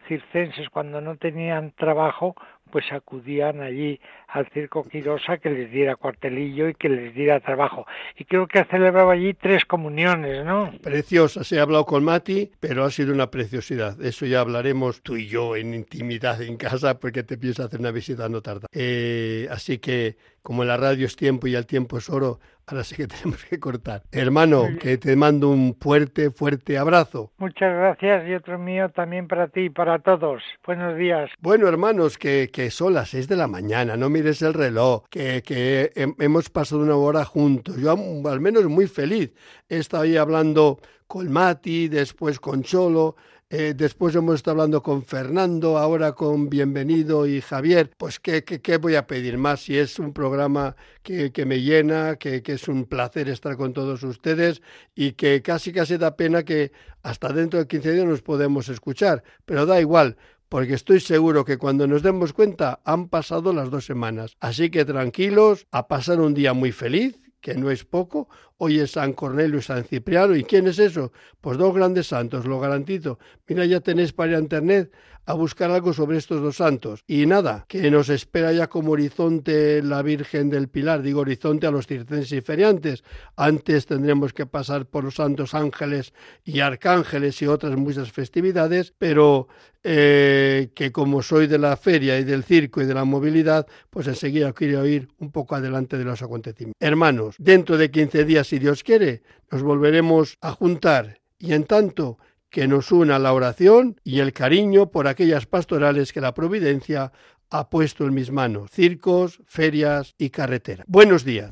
[0.07, 2.35] circenses cuando no tenían trabajo,
[2.71, 7.85] pues acudían allí al circo Quirosa que les diera cuartelillo y que les diera trabajo.
[8.17, 10.71] Y creo que ha celebrado allí tres comuniones, ¿no?
[10.81, 13.99] Preciosa, se ha hablado con Mati, pero ha sido una preciosidad.
[14.01, 17.91] Eso ya hablaremos tú y yo en intimidad en casa porque te pienso hacer una
[17.91, 18.67] visita no tarda.
[18.71, 22.39] Eh, así que como la radio es tiempo y el tiempo es oro,
[22.69, 24.03] Ahora sí que tenemos que cortar.
[24.11, 27.31] Hermano, que te mando un fuerte, fuerte abrazo.
[27.37, 30.43] Muchas gracias y otro mío también para ti y para todos.
[30.65, 31.31] Buenos días.
[31.39, 35.41] Bueno, hermanos, que, que son las seis de la mañana, no mires el reloj, que,
[35.41, 37.77] que hemos pasado una hora juntos.
[37.77, 39.31] Yo al menos muy feliz.
[39.67, 43.15] He estado ahí hablando con Mati, después con Cholo,
[43.51, 47.89] eh, después hemos estado hablando con Fernando, ahora con Bienvenido y Javier.
[47.97, 52.17] Pues ¿qué, qué, voy a pedir más si es un programa que, que me llena,
[52.17, 54.61] que, que, es un placer estar con todos ustedes
[54.93, 56.71] y que casi casi da pena que
[57.01, 59.23] hasta dentro de 15 días nos podemos escuchar.
[59.45, 63.83] Pero da igual, porque estoy seguro que cuando nos demos cuenta han pasado las dos
[63.83, 64.37] semanas.
[64.39, 68.29] Así que tranquilos, a pasar un día muy feliz que no es poco.
[68.57, 70.35] Hoy es San Cornelio y San Cipriano.
[70.35, 71.11] ¿Y quién es eso?
[71.41, 73.19] Pues dos grandes santos, lo garantizo.
[73.47, 74.91] Mira, ya tenéis para internet
[75.29, 77.03] a buscar algo sobre estos dos santos.
[77.05, 81.71] Y nada, que nos espera ya como horizonte la Virgen del Pilar, digo horizonte a
[81.71, 83.03] los circenses y feriantes.
[83.35, 89.47] Antes tendremos que pasar por los santos ángeles y arcángeles y otras muchas festividades, pero
[89.83, 94.07] eh, que como soy de la feria y del circo y de la movilidad, pues
[94.07, 96.75] enseguida quiero ir un poco adelante de los acontecimientos.
[96.79, 99.21] Hermanos, dentro de 15 días, si Dios quiere,
[99.51, 102.17] nos volveremos a juntar y en tanto
[102.49, 107.11] que nos una la oración y el cariño por aquellas pastorales que la providencia
[107.49, 110.83] ha puesto en mis manos, circos, ferias y carretera.
[110.87, 111.51] Buenos días.